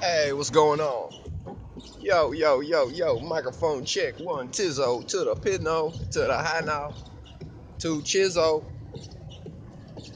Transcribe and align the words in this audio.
Hey, 0.00 0.32
what's 0.32 0.50
going 0.50 0.80
on? 0.80 1.12
Yo, 2.00 2.32
yo, 2.32 2.60
yo, 2.60 2.88
yo, 2.88 3.20
microphone 3.20 3.84
check. 3.84 4.14
One 4.20 4.48
Tizzo 4.48 5.06
to 5.08 5.18
the 5.24 5.36
Pino, 5.36 5.90
to 6.12 6.20
the 6.20 6.34
high 6.36 6.62
now, 6.62 6.94
to 7.80 8.02
Chizzo. 8.02 8.64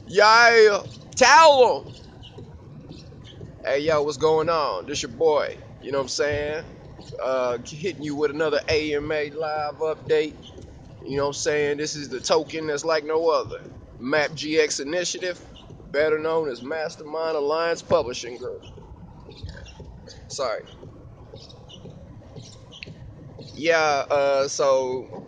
Yeah, 0.07 0.83
tell 1.15 1.85
'em. 1.87 1.93
Hey, 3.65 3.79
yo, 3.81 4.03
what's 4.03 4.17
going 4.17 4.49
on? 4.49 4.87
This 4.87 5.03
your 5.03 5.11
boy. 5.11 5.57
You 5.81 5.91
know 5.91 5.99
what 5.99 6.03
I'm 6.03 6.09
saying? 6.09 6.65
Uh, 7.23 7.59
hitting 7.65 8.03
you 8.03 8.15
with 8.15 8.31
another 8.31 8.61
AMA 8.69 9.25
live 9.35 9.75
update. 9.75 10.35
You 11.05 11.17
know 11.17 11.23
what 11.23 11.27
I'm 11.29 11.33
saying? 11.33 11.77
This 11.77 11.95
is 11.95 12.09
the 12.09 12.19
token 12.21 12.67
that's 12.67 12.85
like 12.85 13.05
no 13.05 13.29
other. 13.29 13.61
Map 13.99 14.31
GX 14.31 14.79
Initiative, 14.81 15.41
better 15.91 16.19
known 16.19 16.49
as 16.49 16.63
Mastermind 16.63 17.37
Alliance 17.37 17.81
Publishing 17.83 18.37
Group. 18.37 18.63
Sorry. 20.35 20.63
Yeah, 23.53 24.05
uh, 24.09 24.47
so, 24.49 25.27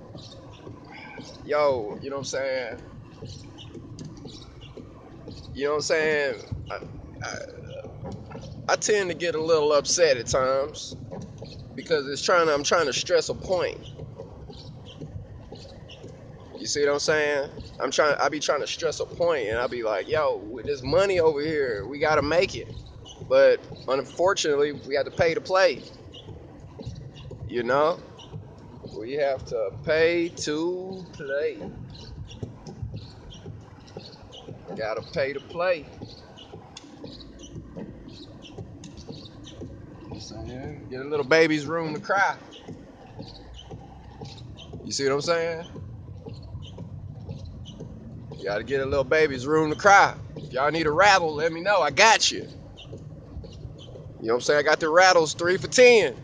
yo, 1.46 1.98
you 2.02 2.10
know 2.10 2.18
what 2.18 2.22
I'm 2.22 2.26
saying? 2.26 2.78
You 5.54 5.66
know 5.66 5.72
what 5.72 5.76
I'm 5.78 5.82
saying? 5.82 6.36
I, 6.72 6.80
I, 7.24 7.38
I 8.70 8.76
tend 8.76 9.10
to 9.10 9.16
get 9.16 9.36
a 9.36 9.42
little 9.42 9.74
upset 9.74 10.18
at 10.18 10.28
times 10.28 10.96
because 11.76 12.08
it's 12.08 12.22
trying 12.24 12.48
to, 12.48 12.54
I'm 12.54 12.64
trying 12.64 12.88
to 12.88 12.94
stress 12.94 13.30
a 13.30 13.36
point. 13.36 13.78
You 16.58 16.68
see 16.68 16.86
what 16.86 16.94
I'm 16.94 17.00
saying? 17.00 17.50
I'm 17.80 17.92
trying, 17.92 18.18
I 18.20 18.30
be 18.30 18.40
trying 18.40 18.62
to 18.62 18.68
stress 18.68 19.00
a 19.00 19.06
point 19.06 19.48
and 19.48 19.60
I 19.60 19.68
be 19.68 19.84
like, 19.84 20.10
yo, 20.10 20.38
with 20.52 20.66
this 20.66 20.84
money 20.84 21.20
over 21.20 21.42
here, 21.42 21.88
we 21.88 22.00
gotta 22.00 22.22
make 22.24 22.56
it. 22.56 22.74
But 23.28 23.60
unfortunately, 23.88 24.72
we 24.72 24.96
have 24.96 25.06
to 25.06 25.12
pay 25.12 25.34
to 25.34 25.42
play. 25.42 25.84
You 27.48 27.64
know? 27.64 28.00
We 28.98 29.14
have 29.14 29.46
to 29.46 29.72
pay 29.86 30.30
to 30.30 31.06
play. 31.14 31.62
Gotta 34.76 35.02
pay 35.02 35.34
to 35.34 35.40
play. 35.40 35.86
Saying? 40.20 40.88
Get 40.90 41.02
a 41.02 41.04
little 41.04 41.26
baby's 41.26 41.66
room 41.66 41.94
to 41.94 42.00
cry. 42.00 42.36
You 44.84 44.92
see 44.92 45.04
what 45.06 45.14
I'm 45.14 45.22
saying? 45.22 45.68
You 48.38 48.46
gotta 48.46 48.64
get 48.64 48.82
a 48.82 48.86
little 48.86 49.04
baby's 49.04 49.46
room 49.46 49.70
to 49.70 49.76
cry. 49.76 50.16
If 50.36 50.54
y'all 50.54 50.72
need 50.72 50.88
a 50.88 50.92
rattle, 50.92 51.36
let 51.36 51.52
me 51.52 51.62
know. 51.62 51.82
I 51.82 51.92
got 51.92 52.32
you. 52.32 52.48
You 54.22 54.28
know 54.28 54.34
what 54.34 54.38
I'm 54.38 54.42
saying? 54.42 54.60
I 54.60 54.64
got 54.64 54.80
the 54.80 54.90
rattles 54.90 55.34
three 55.36 55.58
for 55.58 55.68
ten. 55.68 56.14
You 56.14 56.18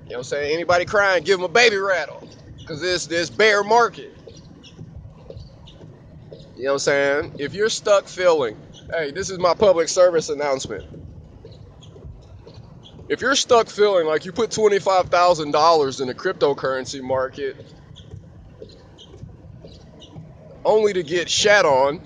know 0.00 0.06
what 0.08 0.16
I'm 0.18 0.24
saying? 0.24 0.54
Anybody 0.54 0.84
crying, 0.84 1.24
give 1.24 1.38
them 1.38 1.50
a 1.50 1.52
baby 1.52 1.76
rattle. 1.76 2.28
Cause 2.66 2.80
this 2.80 3.06
this 3.06 3.30
bear 3.30 3.64
market. 3.64 4.12
You 6.56 6.64
know 6.64 6.70
what 6.70 6.74
I'm 6.74 6.78
saying? 6.80 7.34
If 7.38 7.54
you're 7.54 7.70
stuck 7.70 8.08
feeling, 8.08 8.56
hey, 8.92 9.12
this 9.12 9.30
is 9.30 9.38
my 9.38 9.54
public 9.54 9.88
service 9.88 10.30
announcement. 10.30 10.84
If 13.08 13.20
you're 13.20 13.36
stuck 13.36 13.68
feeling 13.68 14.06
like 14.06 14.24
you 14.24 14.32
put 14.32 14.50
$25,000 14.50 16.00
in 16.00 16.06
the 16.08 16.14
cryptocurrency 16.14 17.02
market 17.02 17.56
only 20.64 20.92
to 20.94 21.02
get 21.02 21.30
shat 21.30 21.64
on 21.64 22.00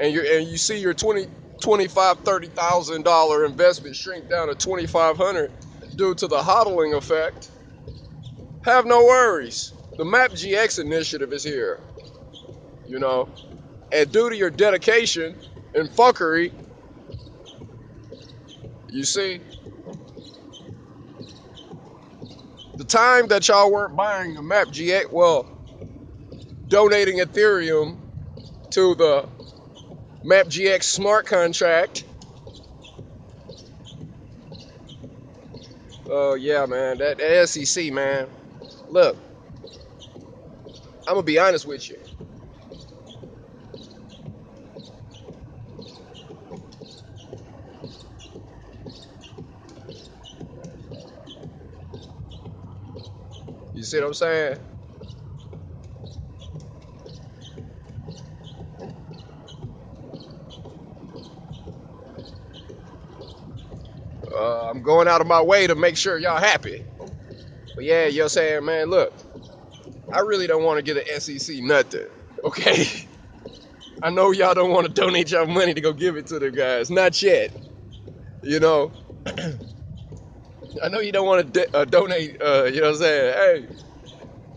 and 0.00 0.12
you 0.12 0.22
and 0.22 0.48
you 0.48 0.58
see 0.58 0.78
your 0.78 0.94
20 0.94 1.28
25 1.62 2.18
30,000 2.20 3.04
dollar 3.04 3.44
investment 3.46 3.96
shrink 3.96 4.28
down 4.28 4.48
to 4.48 4.54
2500 4.54 5.52
due 5.96 6.14
to 6.14 6.26
the 6.28 6.38
hodling 6.38 6.96
effect, 6.96 7.50
have 8.64 8.86
no 8.86 9.04
worries. 9.04 9.72
The 9.98 10.04
Map 10.04 10.32
GX 10.32 10.80
initiative 10.80 11.32
is 11.32 11.44
here. 11.44 11.80
You 12.86 12.98
know, 12.98 13.28
and 13.92 14.10
due 14.12 14.30
to 14.30 14.36
your 14.36 14.50
dedication 14.50 15.36
and 15.74 15.88
fuckery, 15.88 16.52
you 18.88 19.04
see, 19.04 19.40
the 22.76 22.84
time 22.84 23.28
that 23.28 23.48
y'all 23.48 23.72
weren't 23.72 23.96
buying 23.96 24.34
the 24.34 24.42
Map 24.42 24.68
GX, 24.68 25.12
well, 25.12 25.46
donating 26.68 27.18
Ethereum 27.18 27.98
to 28.70 28.94
the 28.94 29.28
Map 30.24 30.46
GX 30.46 30.84
smart 30.84 31.26
contract. 31.26 32.04
Oh 36.08 36.34
yeah, 36.34 36.66
man, 36.66 36.98
that, 36.98 37.18
that 37.18 37.48
SEC, 37.48 37.92
man. 37.92 38.28
Look, 38.88 39.16
I'm 41.06 41.14
gonna 41.14 41.22
be 41.22 41.38
honest 41.38 41.66
with 41.66 41.88
you. 41.90 41.98
You 53.74 53.82
see 53.84 53.98
what 54.00 54.06
I'm 54.08 54.14
saying? 54.14 54.58
Uh, 64.36 64.61
I'm 64.72 64.80
going 64.80 65.06
out 65.06 65.20
of 65.20 65.26
my 65.26 65.42
way 65.42 65.66
to 65.66 65.74
make 65.74 65.98
sure 65.98 66.18
y'all 66.18 66.38
happy. 66.38 66.82
But 67.74 67.84
yeah, 67.84 68.06
you're 68.06 68.30
saying, 68.30 68.64
man, 68.64 68.88
look, 68.88 69.12
I 70.10 70.20
really 70.20 70.46
don't 70.46 70.64
want 70.64 70.78
to 70.78 70.82
get 70.82 70.96
an 70.96 71.20
SEC 71.20 71.56
nothing. 71.58 72.06
Okay? 72.42 72.86
I 74.02 74.08
know 74.08 74.30
y'all 74.30 74.54
don't 74.54 74.70
want 74.70 74.86
to 74.86 74.92
donate 74.92 75.30
y'all 75.30 75.46
money 75.46 75.74
to 75.74 75.80
go 75.82 75.92
give 75.92 76.16
it 76.16 76.26
to 76.28 76.38
the 76.38 76.50
guys. 76.50 76.90
Not 76.90 77.20
yet. 77.20 77.52
You 78.42 78.60
know? 78.60 78.92
I 80.82 80.88
know 80.88 81.00
you 81.00 81.12
don't 81.12 81.26
want 81.26 81.52
to 81.52 81.60
de- 81.66 81.76
uh, 81.76 81.84
donate, 81.84 82.40
uh, 82.40 82.64
you 82.64 82.80
know 82.80 82.92
what 82.92 82.96
I'm 82.96 83.02
saying? 83.02 83.68
Hey, 83.68 83.76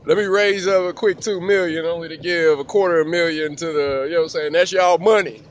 let 0.06 0.18
me 0.18 0.24
raise 0.24 0.66
up 0.66 0.90
a 0.90 0.94
quick 0.94 1.20
two 1.20 1.42
million 1.42 1.86
only 1.86 2.08
to 2.08 2.18
give 2.18 2.58
a 2.58 2.64
quarter 2.64 3.02
of 3.02 3.08
a 3.08 3.10
million 3.10 3.58
to 3.58 3.66
the, 3.66 4.06
you 4.08 4.12
know 4.12 4.20
what 4.20 4.24
I'm 4.24 4.30
saying? 4.30 4.54
That's 4.54 4.72
y'all 4.72 4.98
money. 4.98 5.44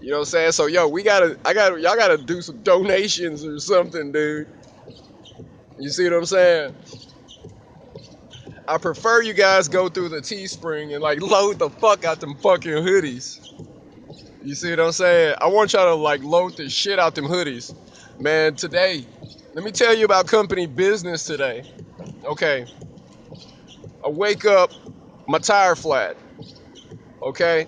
You 0.00 0.10
know 0.10 0.16
what 0.16 0.20
I'm 0.20 0.26
saying? 0.26 0.52
So 0.52 0.66
yo, 0.66 0.88
we 0.88 1.02
gotta, 1.02 1.38
I 1.44 1.52
gotta, 1.52 1.78
y'all 1.78 1.96
gotta 1.96 2.16
do 2.16 2.40
some 2.40 2.62
donations 2.62 3.44
or 3.44 3.58
something, 3.58 4.12
dude. 4.12 4.48
You 5.78 5.90
see 5.90 6.04
what 6.04 6.14
I'm 6.14 6.24
saying? 6.24 6.74
I 8.66 8.78
prefer 8.78 9.20
you 9.20 9.34
guys 9.34 9.68
go 9.68 9.88
through 9.88 10.10
the 10.10 10.20
Teespring 10.20 10.94
and 10.94 11.02
like 11.02 11.20
load 11.20 11.58
the 11.58 11.68
fuck 11.68 12.04
out 12.04 12.20
them 12.20 12.34
fucking 12.36 12.72
hoodies. 12.72 13.46
You 14.42 14.54
see 14.54 14.70
what 14.70 14.80
I'm 14.80 14.92
saying? 14.92 15.34
I 15.38 15.48
want 15.48 15.74
y'all 15.74 15.84
to 15.84 15.94
like 15.94 16.22
load 16.22 16.56
the 16.56 16.70
shit 16.70 16.98
out 16.98 17.14
them 17.14 17.26
hoodies. 17.26 17.74
Man, 18.18 18.54
today, 18.54 19.04
let 19.54 19.64
me 19.64 19.70
tell 19.70 19.94
you 19.94 20.06
about 20.06 20.28
company 20.28 20.66
business 20.66 21.24
today. 21.24 21.62
Okay. 22.24 22.66
I 24.02 24.08
wake 24.08 24.46
up, 24.46 24.70
my 25.28 25.38
tire 25.38 25.74
flat. 25.74 26.16
Okay 27.22 27.66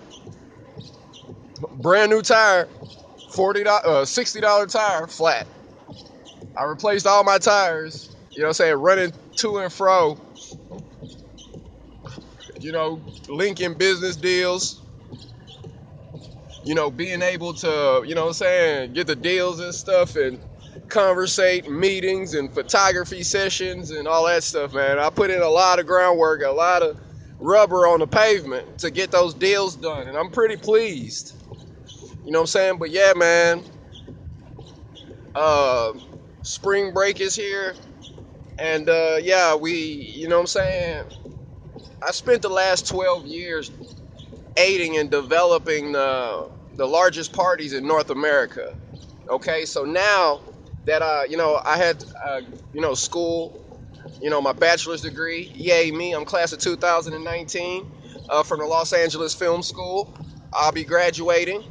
brand 1.71 2.11
new 2.11 2.21
tire, 2.21 2.67
forty 3.31 3.63
uh, 3.65 4.05
sixty 4.05 4.41
dollar 4.41 4.67
tire, 4.67 5.07
flat. 5.07 5.47
I 6.55 6.65
replaced 6.65 7.07
all 7.07 7.23
my 7.23 7.37
tires. 7.37 8.15
You 8.31 8.39
know, 8.39 8.45
what 8.45 8.49
I'm 8.49 8.53
saying 8.53 8.75
running 8.75 9.13
to 9.37 9.57
and 9.59 9.71
fro. 9.71 10.19
You 12.59 12.71
know, 12.71 13.01
linking 13.27 13.75
business 13.75 14.15
deals. 14.15 14.81
You 16.63 16.75
know, 16.75 16.89
being 16.89 17.21
able 17.21 17.53
to, 17.55 18.03
you 18.05 18.15
know, 18.15 18.21
what 18.21 18.27
I'm 18.29 18.33
saying 18.33 18.93
get 18.93 19.07
the 19.07 19.15
deals 19.15 19.59
and 19.59 19.75
stuff 19.75 20.15
and 20.15 20.39
conversate 20.87 21.69
meetings 21.69 22.33
and 22.33 22.53
photography 22.53 23.23
sessions 23.23 23.91
and 23.91 24.07
all 24.07 24.25
that 24.27 24.43
stuff, 24.43 24.73
man. 24.73 24.99
I 24.99 25.09
put 25.09 25.29
in 25.29 25.41
a 25.41 25.49
lot 25.49 25.79
of 25.79 25.87
groundwork, 25.87 26.41
a 26.41 26.49
lot 26.49 26.81
of 26.81 26.97
rubber 27.39 27.85
on 27.87 27.99
the 27.99 28.07
pavement 28.07 28.79
to 28.79 28.91
get 28.91 29.11
those 29.11 29.33
deals 29.33 29.75
done, 29.75 30.07
and 30.07 30.17
I'm 30.17 30.31
pretty 30.31 30.55
pleased. 30.55 31.35
You 32.25 32.31
know 32.31 32.39
what 32.39 32.43
I'm 32.43 32.47
saying? 32.47 32.77
But 32.79 32.91
yeah, 32.91 33.13
man. 33.15 33.63
Uh, 35.35 35.93
spring 36.43 36.93
break 36.93 37.19
is 37.19 37.35
here. 37.35 37.75
And 38.59 38.87
uh, 38.87 39.17
yeah, 39.21 39.55
we, 39.55 39.73
you 39.73 40.27
know 40.27 40.35
what 40.37 40.41
I'm 40.41 40.47
saying? 40.47 41.03
I 42.01 42.11
spent 42.11 42.41
the 42.41 42.49
last 42.49 42.87
12 42.87 43.25
years 43.25 43.71
aiding 44.57 44.97
and 44.97 45.09
developing 45.11 45.93
the, 45.93 46.49
the 46.75 46.85
largest 46.87 47.33
parties 47.33 47.73
in 47.73 47.87
North 47.87 48.09
America. 48.09 48.75
Okay, 49.29 49.65
so 49.65 49.83
now 49.83 50.41
that 50.85 51.01
I, 51.01 51.25
you 51.25 51.37
know, 51.37 51.59
I 51.65 51.77
had, 51.77 52.03
uh, 52.23 52.41
you 52.73 52.81
know, 52.81 52.93
school, 52.93 53.59
you 54.21 54.29
know, 54.29 54.41
my 54.41 54.53
bachelor's 54.53 55.01
degree, 55.01 55.51
yay 55.55 55.91
me, 55.91 56.13
I'm 56.13 56.25
class 56.25 56.53
of 56.53 56.59
2019 56.59 57.91
uh, 58.29 58.43
from 58.43 58.59
the 58.59 58.65
Los 58.65 58.93
Angeles 58.93 59.33
Film 59.33 59.63
School. 59.63 60.15
I'll 60.53 60.71
be 60.71 60.83
graduating 60.83 61.63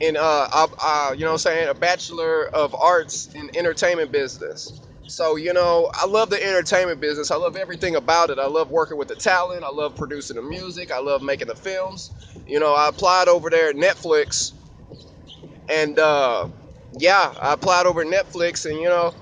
in 0.00 0.16
uh, 0.16 0.48
uh, 0.52 1.12
you 1.14 1.20
know 1.20 1.28
what 1.28 1.32
I'm 1.34 1.38
saying, 1.38 1.68
a 1.68 1.74
bachelor 1.74 2.48
of 2.54 2.74
arts 2.74 3.30
in 3.34 3.50
entertainment 3.56 4.12
business. 4.12 4.80
So, 5.08 5.36
you 5.36 5.52
know, 5.52 5.90
I 5.94 6.06
love 6.06 6.30
the 6.30 6.42
entertainment 6.44 7.00
business. 7.00 7.30
I 7.30 7.36
love 7.36 7.56
everything 7.56 7.96
about 7.96 8.30
it. 8.30 8.38
I 8.38 8.46
love 8.46 8.70
working 8.70 8.98
with 8.98 9.08
the 9.08 9.16
talent. 9.16 9.64
I 9.64 9.70
love 9.70 9.96
producing 9.96 10.36
the 10.36 10.42
music. 10.42 10.90
I 10.92 11.00
love 11.00 11.22
making 11.22 11.48
the 11.48 11.54
films. 11.56 12.12
You 12.46 12.60
know, 12.60 12.74
I 12.74 12.88
applied 12.88 13.28
over 13.28 13.50
there 13.50 13.70
at 13.70 13.76
Netflix. 13.76 14.52
And 15.68 15.98
uh, 15.98 16.48
yeah, 16.98 17.32
I 17.42 17.54
applied 17.54 17.86
over 17.86 18.04
Netflix 18.04 18.70
and 18.70 18.80
you 18.80 18.88
know, 18.88 19.14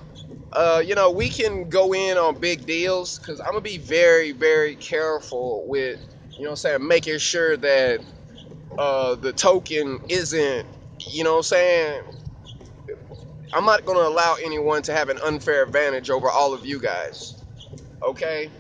uh, 0.53 0.83
you 0.85 0.95
know, 0.97 1.11
we 1.13 1.31
can 1.31 1.69
go 1.69 1.95
in 1.95 2.19
on 2.19 2.41
big 2.41 2.67
deals 2.67 3.19
because 3.19 3.41
I'm 3.41 3.53
gonna 3.53 3.61
be 3.63 3.79
very, 3.79 4.33
very 4.33 4.77
careful 4.77 5.67
with, 5.69 6.01
you 6.39 6.45
know, 6.45 6.51
I'm 6.51 6.57
saying, 6.57 6.87
making 6.87 7.19
sure 7.19 7.57
that 7.59 8.01
uh, 8.79 9.17
the 9.17 9.33
token 9.33 10.01
isn't, 10.09 10.67
you 11.11 11.25
know, 11.25 11.39
I'm 11.39 11.43
saying, 11.43 12.03
I'm 13.53 13.65
not 13.65 13.85
gonna 13.85 14.01
allow 14.09 14.37
anyone 14.43 14.83
to 14.83 14.93
have 14.93 15.09
an 15.09 15.19
unfair 15.25 15.65
advantage 15.65 16.11
over 16.11 16.31
all 16.31 16.55
of 16.55 16.65
you 16.67 16.81
guys. 16.81 17.43
Okay. 18.07 18.51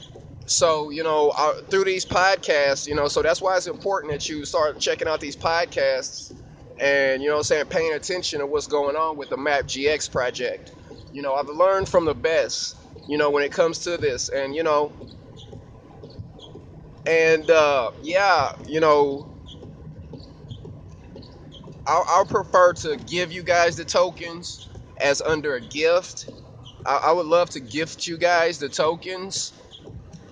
So, 0.46 0.90
you 0.90 1.04
know, 1.04 1.32
uh, 1.38 1.52
through 1.70 1.84
these 1.84 2.06
podcasts, 2.06 2.86
you 2.86 2.94
know, 2.94 3.08
so 3.08 3.22
that's 3.22 3.40
why 3.42 3.56
it's 3.56 3.68
important 3.68 4.12
that 4.12 4.28
you 4.28 4.44
start 4.44 4.80
checking 4.80 5.08
out 5.08 5.20
these 5.20 5.36
podcasts 5.36 6.32
and, 6.80 7.22
you 7.22 7.28
know 7.28 7.38
I'm 7.38 7.42
saying, 7.44 7.66
paying 7.66 7.92
attention 7.94 8.40
to 8.40 8.46
what's 8.46 8.66
going 8.66 8.96
on 8.96 9.16
with 9.16 9.30
the 9.30 9.36
Map 9.36 9.66
GX 9.66 10.10
project. 10.10 10.72
You 11.12 11.22
know, 11.22 11.34
I've 11.34 11.48
learned 11.48 11.88
from 11.88 12.04
the 12.06 12.14
best, 12.14 12.76
you 13.06 13.18
know, 13.18 13.30
when 13.30 13.44
it 13.44 13.52
comes 13.52 13.80
to 13.80 13.98
this. 13.98 14.28
And, 14.30 14.54
you 14.54 14.62
know, 14.64 14.92
and 17.06 17.50
uh, 17.50 17.92
yeah, 18.02 18.52
you 18.66 18.80
know, 18.80 19.29
I'll, 21.90 22.04
I'll, 22.08 22.24
prefer 22.24 22.72
to 22.74 22.96
give 22.96 23.32
you 23.32 23.42
guys 23.42 23.74
the 23.76 23.84
tokens 23.84 24.68
as 25.00 25.20
under 25.20 25.56
a 25.56 25.60
gift. 25.60 26.30
I, 26.86 27.00
I 27.06 27.12
would 27.12 27.26
love 27.26 27.50
to 27.50 27.60
gift 27.60 28.06
you 28.06 28.16
guys 28.16 28.60
the 28.60 28.68
tokens, 28.68 29.52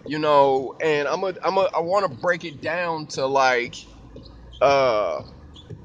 you 0.06 0.20
know, 0.20 0.76
and 0.80 1.08
I'm 1.08 1.24
a, 1.24 1.34
I'm 1.44 1.58
a, 1.58 1.68
I 1.74 1.80
want 1.80 2.08
to 2.08 2.16
break 2.20 2.44
it 2.44 2.62
down 2.62 3.08
to 3.08 3.26
like, 3.26 3.74
uh, 4.62 5.22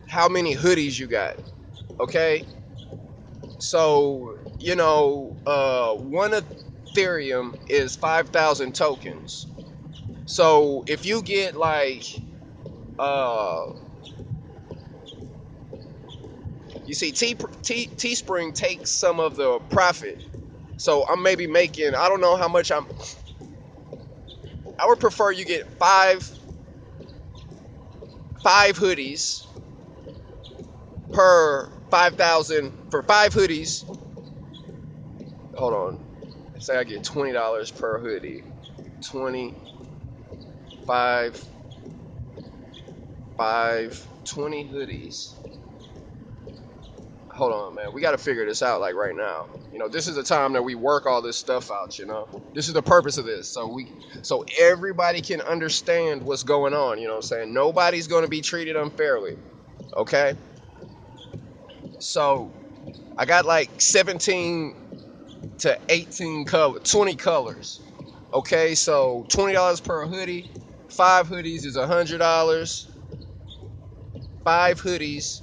how 0.08 0.30
many 0.30 0.56
hoodies 0.56 1.00
you 1.00 1.08
got. 1.08 1.38
Okay? 2.00 2.46
So, 3.58 4.38
you 4.60 4.76
know, 4.76 5.36
uh, 5.48 5.96
one 5.96 6.34
Ethereum 6.34 7.58
is 7.68 7.96
5,000 7.96 8.76
tokens. 8.76 9.48
So 10.26 10.84
if 10.88 11.04
you 11.04 11.24
get 11.24 11.56
like, 11.56 12.06
uh, 13.00 13.66
you 17.02 17.12
see, 17.12 17.36
Teespring 17.36 18.54
takes 18.54 18.92
some 18.92 19.20
of 19.20 19.36
the 19.36 19.60
profit. 19.72 20.20
So 20.78 21.06
I'm 21.08 21.24
maybe 21.24 21.48
making, 21.48 21.96
I 21.96 22.08
don't 22.08 22.22
know 22.22 22.36
how 22.38 22.48
much 22.48 22.72
I'm, 22.72 22.86
I 24.78 24.86
would 24.86 25.00
prefer 25.00 25.32
you 25.32 25.46
get 25.46 25.66
five, 25.80 26.30
five 28.44 28.78
hoodies 28.78 29.46
per 31.12 31.72
5,000 31.90 32.72
for 32.92 33.02
five 33.04 33.34
hoodies. 33.34 33.86
Hold 35.56 35.74
on. 35.74 36.00
Say 36.60 36.78
I 36.78 36.84
get 36.84 37.04
$20 37.04 37.76
per 37.80 38.00
hoodie. 38.00 38.44
20, 39.12 39.56
5, 40.86 41.46
5, 43.38 44.08
20 44.26 44.70
hoodies. 44.72 45.43
Hold 47.44 47.56
on, 47.56 47.76
man. 47.76 47.92
We 47.92 48.00
got 48.00 48.12
to 48.12 48.18
figure 48.18 48.46
this 48.46 48.64
out 48.64 48.80
like 48.80 48.96
right 48.96 49.14
now. 49.14 49.48
You 49.74 49.78
know, 49.78 49.90
this 49.90 50.08
is 50.08 50.16
the 50.16 50.24
time 50.24 50.54
that 50.54 50.64
we 50.64 50.76
work 50.76 51.06
all 51.06 51.22
this 51.22 51.36
stuff 51.36 51.72
out, 51.72 52.00
you 52.00 52.06
know. 52.06 52.26
This 52.54 52.70
is 52.70 52.74
the 52.74 52.82
purpose 52.82 53.18
of 53.18 53.26
this. 53.26 53.50
So 53.50 53.68
we 53.68 53.92
so 54.22 54.46
everybody 54.58 55.20
can 55.20 55.42
understand 55.42 56.22
what's 56.22 56.44
going 56.44 56.74
on, 56.74 57.00
you 57.00 57.08
know 57.08 57.16
what 57.16 57.26
I'm 57.26 57.28
saying? 57.28 57.54
Nobody's 57.54 58.08
going 58.08 58.24
to 58.24 58.30
be 58.30 58.40
treated 58.40 58.78
unfairly. 58.78 59.38
Okay? 59.94 60.36
So 62.00 62.50
I 63.18 63.26
got 63.26 63.44
like 63.44 63.70
17 63.82 64.76
to 65.58 65.78
18 65.90 66.46
color, 66.46 66.80
20 66.80 67.16
colors. 67.16 67.82
Okay, 68.34 68.74
so 68.74 69.26
$20 69.28 69.84
per 69.84 70.06
hoodie. 70.06 70.50
Five 70.88 71.28
hoodies 71.28 71.66
is 71.66 71.76
$100. 71.76 72.88
Five 74.46 74.82
hoodies 74.82 75.43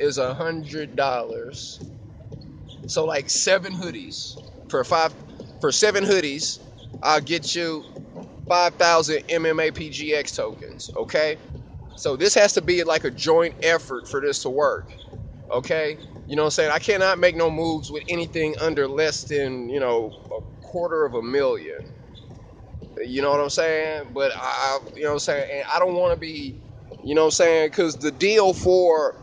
is 0.00 0.18
a 0.18 0.34
$100. 0.34 1.80
So 2.86 3.04
like 3.04 3.30
seven 3.30 3.72
hoodies 3.72 4.36
for 4.68 4.82
five 4.84 5.14
for 5.60 5.70
seven 5.70 6.04
hoodies, 6.04 6.58
I'll 7.02 7.20
get 7.20 7.54
you 7.54 7.84
5,000 8.48 9.28
MMA 9.28 9.72
PGX 9.72 10.34
tokens. 10.34 10.90
Okay, 10.96 11.36
so 11.96 12.16
this 12.16 12.34
has 12.34 12.54
to 12.54 12.62
be 12.62 12.82
like 12.82 13.04
a 13.04 13.10
joint 13.10 13.54
effort 13.62 14.08
for 14.08 14.20
this 14.20 14.42
to 14.42 14.50
work. 14.50 14.90
Okay? 15.50 15.98
You 16.26 16.36
know 16.36 16.42
what 16.42 16.46
I'm 16.46 16.50
saying? 16.52 16.70
I 16.70 16.78
cannot 16.78 17.18
make 17.18 17.36
no 17.36 17.50
moves 17.50 17.90
with 17.90 18.04
anything 18.08 18.56
under 18.60 18.88
less 18.88 19.24
than, 19.24 19.68
you 19.68 19.80
know, 19.80 20.12
a 20.32 20.64
quarter 20.64 21.04
of 21.04 21.14
a 21.14 21.22
million. 21.22 21.92
You 23.04 23.22
know 23.22 23.30
what 23.30 23.40
I'm 23.40 23.50
saying? 23.50 24.08
But 24.14 24.32
I, 24.34 24.78
you 24.94 25.02
know 25.02 25.08
what 25.08 25.12
I'm 25.14 25.18
saying? 25.20 25.50
And 25.52 25.64
I 25.72 25.78
don't 25.78 25.94
want 25.94 26.14
to 26.14 26.18
be, 26.18 26.60
you 27.04 27.14
know 27.14 27.22
what 27.22 27.26
I'm 27.26 27.30
saying? 27.32 27.70
Because 27.70 27.96
the 27.96 28.10
deal 28.10 28.52
for, 28.54 29.19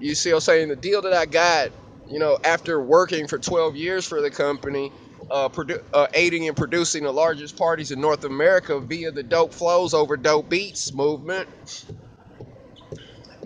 you 0.00 0.14
see 0.14 0.30
what 0.30 0.36
I'm 0.36 0.40
saying? 0.42 0.68
The 0.68 0.76
deal 0.76 1.02
that 1.02 1.12
I 1.12 1.26
got, 1.26 1.70
you 2.08 2.18
know, 2.18 2.38
after 2.44 2.80
working 2.80 3.28
for 3.28 3.38
12 3.38 3.76
years 3.76 4.06
for 4.06 4.20
the 4.20 4.30
company, 4.30 4.92
uh, 5.30 5.48
produ- 5.48 5.82
uh, 5.92 6.06
aiding 6.14 6.48
and 6.48 6.56
producing 6.56 7.04
the 7.04 7.12
largest 7.12 7.56
parties 7.56 7.90
in 7.90 8.00
North 8.00 8.24
America 8.24 8.80
via 8.80 9.12
the 9.12 9.22
Dope 9.22 9.54
Flows 9.54 9.94
Over 9.94 10.16
Dope 10.16 10.48
Beats 10.50 10.94
movement, 10.94 11.48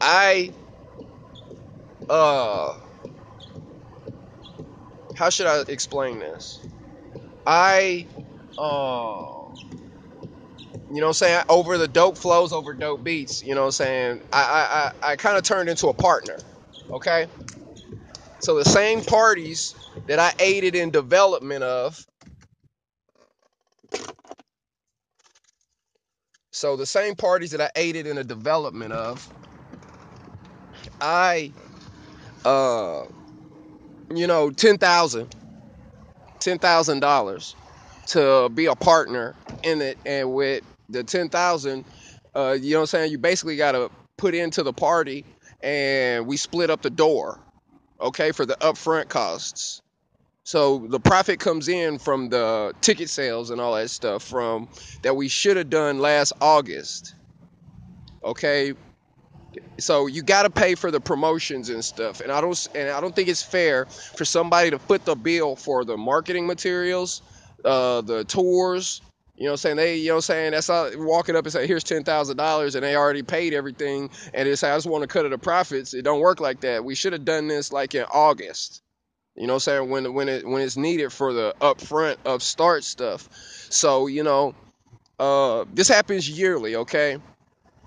I 0.00 0.54
uh 2.08 2.74
how 5.16 5.30
should 5.30 5.46
I 5.46 5.62
explain 5.68 6.18
this? 6.18 6.64
I 7.46 8.08
uh 8.58 9.33
you 10.94 11.00
know 11.00 11.08
what 11.08 11.22
I'm 11.22 11.26
saying? 11.26 11.44
Over 11.48 11.78
the 11.78 11.88
dope 11.88 12.16
flows, 12.18 12.52
over 12.52 12.72
dope 12.74 13.04
beats, 13.04 13.42
you 13.42 13.54
know 13.54 13.62
what 13.62 13.66
I'm 13.66 13.72
saying? 13.72 14.22
I 14.32 14.92
I, 15.02 15.08
I, 15.08 15.12
I 15.12 15.16
kind 15.16 15.36
of 15.36 15.42
turned 15.44 15.68
into 15.68 15.88
a 15.88 15.94
partner. 15.94 16.38
Okay? 16.90 17.26
So 18.40 18.56
the 18.56 18.64
same 18.64 19.02
parties 19.02 19.74
that 20.06 20.18
I 20.18 20.32
aided 20.38 20.74
in 20.74 20.90
development 20.90 21.64
of 21.64 22.04
So 26.54 26.76
the 26.76 26.86
same 26.86 27.16
parties 27.16 27.50
that 27.50 27.60
I 27.60 27.70
aided 27.74 28.06
in 28.06 28.14
the 28.14 28.22
development 28.22 28.92
of, 28.92 29.28
I 31.00 31.50
uh, 32.44 33.06
you 34.14 34.28
know, 34.28 34.50
ten 34.50 34.78
thousand, 34.78 35.34
ten 36.38 36.58
thousand 36.58 37.00
dollars 37.00 37.56
to 38.06 38.48
be 38.50 38.66
a 38.66 38.76
partner 38.76 39.34
in 39.64 39.82
it, 39.82 39.98
and 40.06 40.32
with 40.32 40.62
the 40.94 41.04
ten 41.04 41.28
thousand, 41.28 41.84
uh, 42.34 42.56
you 42.58 42.72
know 42.72 42.78
what 42.78 42.82
I'm 42.82 42.86
saying? 42.86 43.12
You 43.12 43.18
basically 43.18 43.56
got 43.56 43.72
to 43.72 43.90
put 44.16 44.34
into 44.34 44.62
the 44.62 44.72
party, 44.72 45.24
and 45.62 46.26
we 46.26 46.36
split 46.36 46.70
up 46.70 46.82
the 46.82 46.90
door, 46.90 47.40
okay, 48.00 48.32
for 48.32 48.46
the 48.46 48.56
upfront 48.60 49.08
costs. 49.08 49.82
So 50.44 50.78
the 50.78 51.00
profit 51.00 51.40
comes 51.40 51.68
in 51.68 51.98
from 51.98 52.28
the 52.28 52.74
ticket 52.82 53.08
sales 53.08 53.50
and 53.50 53.60
all 53.60 53.74
that 53.74 53.88
stuff 53.88 54.22
from 54.22 54.68
that 55.02 55.16
we 55.16 55.28
should 55.28 55.56
have 55.56 55.70
done 55.70 55.98
last 55.98 56.34
August. 56.40 57.14
Okay, 58.22 58.74
so 59.78 60.06
you 60.06 60.22
got 60.22 60.42
to 60.42 60.50
pay 60.50 60.74
for 60.74 60.90
the 60.90 61.00
promotions 61.00 61.68
and 61.70 61.84
stuff 61.84 62.20
and 62.20 62.30
i 62.30 62.40
don't 62.40 62.68
and 62.74 62.90
i 62.90 63.00
don't 63.00 63.14
think 63.14 63.28
it's 63.28 63.42
fair 63.42 63.86
for 63.86 64.24
somebody 64.24 64.70
to 64.70 64.78
foot 64.78 65.04
the 65.04 65.14
bill 65.14 65.56
for 65.56 65.84
the 65.84 65.96
marketing 65.96 66.46
materials 66.46 67.22
uh, 67.64 68.00
the 68.02 68.24
tours 68.24 69.00
you 69.36 69.44
know 69.44 69.50
what 69.50 69.52
I'm 69.54 69.56
saying? 69.58 69.76
They, 69.76 69.96
you 69.96 70.08
know 70.08 70.14
what 70.14 70.16
I'm 70.18 70.22
saying? 70.22 70.50
That's 70.52 70.70
all 70.70 70.90
walking 70.96 71.34
up 71.34 71.44
and 71.44 71.52
say, 71.52 71.66
here's 71.66 71.82
$10,000 71.82 72.74
and 72.74 72.84
they 72.84 72.94
already 72.94 73.22
paid 73.22 73.52
everything. 73.52 74.10
And 74.32 74.48
it's, 74.48 74.62
I 74.62 74.76
just 74.76 74.86
want 74.86 75.02
to 75.02 75.08
cut 75.08 75.24
of 75.24 75.32
the 75.32 75.38
profits. 75.38 75.92
It 75.92 76.02
don't 76.02 76.20
work 76.20 76.40
like 76.40 76.60
that. 76.60 76.84
We 76.84 76.94
should 76.94 77.12
have 77.12 77.24
done 77.24 77.48
this 77.48 77.72
like 77.72 77.94
in 77.96 78.04
August. 78.04 78.82
You 79.34 79.48
know 79.48 79.54
what 79.54 79.66
I'm 79.68 79.88
saying? 79.88 79.90
When, 79.90 80.14
when 80.14 80.28
it, 80.28 80.46
when 80.46 80.62
it's 80.62 80.76
needed 80.76 81.12
for 81.12 81.32
the 81.32 81.54
upfront 81.60 82.16
upstart 82.24 82.84
stuff. 82.84 83.28
So, 83.70 84.06
you 84.06 84.22
know, 84.22 84.54
uh, 85.18 85.64
this 85.72 85.88
happens 85.88 86.30
yearly. 86.30 86.76
Okay. 86.76 87.18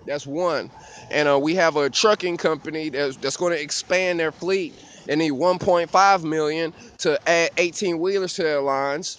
That's 0.05 0.27
one. 0.27 0.69
And 1.11 1.29
uh, 1.29 1.39
we 1.39 1.55
have 1.55 1.77
a 1.77 1.89
trucking 1.89 2.37
company 2.37 2.89
that's, 2.89 3.15
that's 3.17 3.37
going 3.37 3.53
to 3.53 3.61
expand 3.61 4.19
their 4.19 4.33
fleet. 4.33 4.73
They 5.05 5.15
need 5.15 5.31
1.5 5.31 6.23
million 6.23 6.73
to 6.99 7.29
add 7.29 7.51
18 7.57 7.99
wheelers 7.99 8.33
to 8.35 8.43
their 8.43 8.61
lines. 8.61 9.17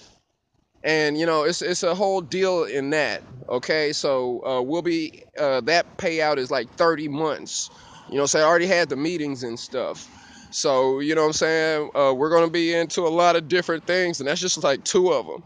And 0.84 1.18
you 1.18 1.26
know, 1.26 1.44
it's 1.44 1.62
it's 1.62 1.82
a 1.82 1.94
whole 1.94 2.20
deal 2.20 2.64
in 2.64 2.90
that. 2.90 3.22
Okay, 3.48 3.92
so 3.92 4.44
uh, 4.44 4.62
we'll 4.62 4.82
be 4.82 5.24
uh, 5.38 5.60
that 5.62 5.96
payout 5.96 6.36
is 6.36 6.50
like 6.50 6.70
30 6.74 7.08
months. 7.08 7.70
You 8.10 8.16
know, 8.16 8.26
so 8.26 8.38
I 8.38 8.42
already 8.42 8.66
had 8.66 8.88
the 8.88 8.96
meetings 8.96 9.42
and 9.42 9.58
stuff. 9.58 10.08
So, 10.50 11.00
you 11.00 11.14
know 11.14 11.22
what 11.22 11.28
I'm 11.28 11.32
saying? 11.34 11.90
Uh, 11.94 12.14
we're 12.14 12.30
to 12.46 12.50
be 12.50 12.74
into 12.74 13.02
a 13.02 13.08
lot 13.08 13.36
of 13.36 13.48
different 13.48 13.86
things, 13.86 14.20
and 14.20 14.28
that's 14.28 14.40
just 14.40 14.62
like 14.64 14.82
two 14.82 15.12
of 15.12 15.26
them. 15.26 15.42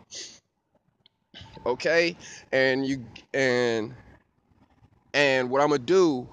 Okay? 1.66 2.16
And 2.52 2.86
you, 2.86 3.04
and, 3.34 3.94
and 5.12 5.50
what 5.50 5.60
I'm 5.60 5.68
to 5.80 5.86
do 5.86 6.28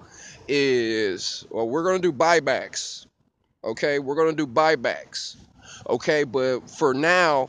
is, 0.46 1.44
well, 1.50 1.68
we're 1.68 1.82
to 2.00 2.12
do 2.12 2.16
buybacks. 2.16 3.06
Okay? 3.64 3.98
We're 3.98 4.14
to 4.36 4.46
do 4.46 4.50
buybacks. 4.50 5.36
Okay? 5.88 6.22
But 6.22 6.70
for 6.70 6.94
now, 6.94 7.48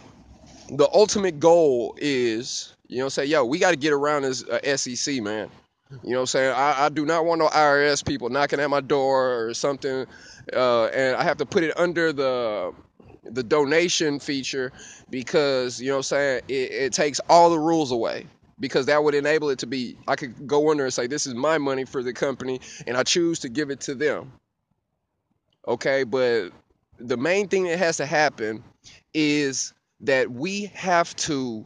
the 0.71 0.89
ultimate 0.93 1.39
goal 1.39 1.95
is, 1.97 2.73
you 2.87 2.99
know, 2.99 3.09
say, 3.09 3.25
yo, 3.25 3.43
we 3.43 3.59
got 3.59 3.71
to 3.71 3.75
get 3.77 3.91
around 3.91 4.23
this 4.23 4.43
uh, 4.43 4.77
SEC, 4.77 5.21
man. 5.21 5.49
You 6.03 6.11
know 6.11 6.17
what 6.17 6.21
I'm 6.21 6.27
saying? 6.27 6.53
I, 6.55 6.85
I, 6.85 6.89
do 6.89 7.05
not 7.05 7.25
want 7.25 7.39
no 7.39 7.47
IRS 7.49 8.05
people 8.05 8.29
knocking 8.29 8.61
at 8.61 8.69
my 8.69 8.79
door 8.79 9.45
or 9.45 9.53
something, 9.53 10.05
uh, 10.53 10.85
and 10.85 11.17
I 11.17 11.23
have 11.23 11.37
to 11.37 11.45
put 11.45 11.63
it 11.63 11.77
under 11.77 12.13
the 12.13 12.73
the 13.23 13.43
donation 13.43 14.19
feature 14.19 14.71
because 15.09 15.79
you 15.79 15.89
know 15.89 15.95
what 15.95 15.99
I'm 15.99 16.03
saying 16.03 16.41
it, 16.47 16.71
it 16.71 16.93
takes 16.93 17.19
all 17.29 17.51
the 17.51 17.59
rules 17.59 17.91
away 17.91 18.25
because 18.59 18.87
that 18.87 19.03
would 19.03 19.13
enable 19.13 19.51
it 19.51 19.59
to 19.59 19.67
be 19.67 19.95
I 20.07 20.15
could 20.15 20.47
go 20.47 20.71
under 20.71 20.85
and 20.85 20.93
say 20.93 21.05
this 21.05 21.27
is 21.27 21.35
my 21.35 21.59
money 21.59 21.85
for 21.85 22.01
the 22.01 22.13
company 22.13 22.61
and 22.87 22.97
I 22.97 23.03
choose 23.03 23.39
to 23.39 23.49
give 23.49 23.69
it 23.69 23.81
to 23.81 23.95
them. 23.95 24.31
Okay, 25.67 26.03
but 26.03 26.49
the 26.99 27.17
main 27.17 27.47
thing 27.47 27.65
that 27.65 27.77
has 27.77 27.97
to 27.97 28.05
happen 28.05 28.63
is 29.13 29.73
that 30.01 30.31
we 30.31 30.65
have 30.73 31.15
to 31.15 31.65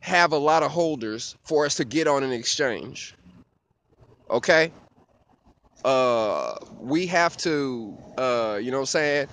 have 0.00 0.32
a 0.32 0.38
lot 0.38 0.62
of 0.62 0.70
holders 0.70 1.36
for 1.44 1.64
us 1.64 1.76
to 1.76 1.84
get 1.84 2.06
on 2.06 2.22
an 2.22 2.32
exchange. 2.32 3.14
Okay? 4.30 4.72
Uh 5.84 6.56
we 6.78 7.06
have 7.06 7.36
to 7.38 7.96
uh 8.16 8.58
you 8.60 8.70
know 8.70 8.78
what 8.78 8.82
I'm 8.82 8.86
saying 8.86 9.28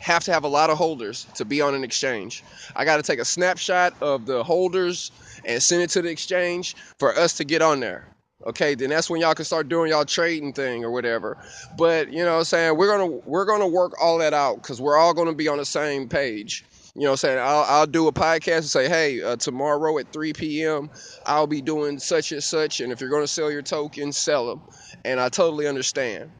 have 0.00 0.24
to 0.24 0.32
have 0.32 0.44
a 0.44 0.48
lot 0.48 0.70
of 0.70 0.78
holders 0.78 1.26
to 1.34 1.44
be 1.44 1.60
on 1.60 1.74
an 1.74 1.84
exchange. 1.84 2.42
I 2.74 2.84
got 2.84 2.96
to 2.96 3.02
take 3.02 3.18
a 3.18 3.24
snapshot 3.24 3.94
of 4.00 4.26
the 4.26 4.42
holders 4.42 5.12
and 5.44 5.62
send 5.62 5.82
it 5.82 5.90
to 5.90 6.02
the 6.02 6.08
exchange 6.08 6.74
for 6.98 7.14
us 7.14 7.34
to 7.34 7.44
get 7.44 7.62
on 7.62 7.80
there. 7.80 8.06
Okay, 8.46 8.74
then 8.74 8.88
that's 8.88 9.10
when 9.10 9.20
y'all 9.20 9.34
can 9.34 9.44
start 9.44 9.68
doing 9.68 9.90
y'all 9.90 10.04
trading 10.04 10.52
thing 10.52 10.82
or 10.82 10.90
whatever. 10.90 11.36
But 11.76 12.10
you 12.10 12.24
know 12.24 12.32
what 12.32 12.38
I'm 12.38 12.44
saying? 12.44 12.76
We're 12.76 12.96
gonna 12.96 13.20
we're 13.26 13.44
gonna 13.44 13.68
work 13.68 14.00
all 14.00 14.18
that 14.18 14.32
out 14.32 14.56
because 14.56 14.80
we're 14.80 14.96
all 14.96 15.12
gonna 15.12 15.34
be 15.34 15.48
on 15.48 15.58
the 15.58 15.64
same 15.64 16.08
page. 16.08 16.64
You 16.94 17.02
know 17.02 17.10
what 17.10 17.12
I'm 17.12 17.16
saying? 17.18 17.38
I'll, 17.38 17.64
I'll 17.68 17.86
do 17.86 18.08
a 18.08 18.12
podcast 18.12 18.56
and 18.56 18.64
say, 18.64 18.88
hey, 18.88 19.22
uh, 19.22 19.36
tomorrow 19.36 19.96
at 19.98 20.12
3 20.12 20.32
p.m., 20.32 20.90
I'll 21.24 21.46
be 21.46 21.62
doing 21.62 22.00
such 22.00 22.32
and 22.32 22.42
such. 22.42 22.80
And 22.80 22.92
if 22.92 23.00
you're 23.00 23.10
going 23.10 23.22
to 23.22 23.28
sell 23.28 23.48
your 23.48 23.62
tokens, 23.62 24.16
sell 24.16 24.48
them. 24.48 24.60
And 25.04 25.20
I 25.20 25.28
totally 25.28 25.68
understand. 25.68 26.32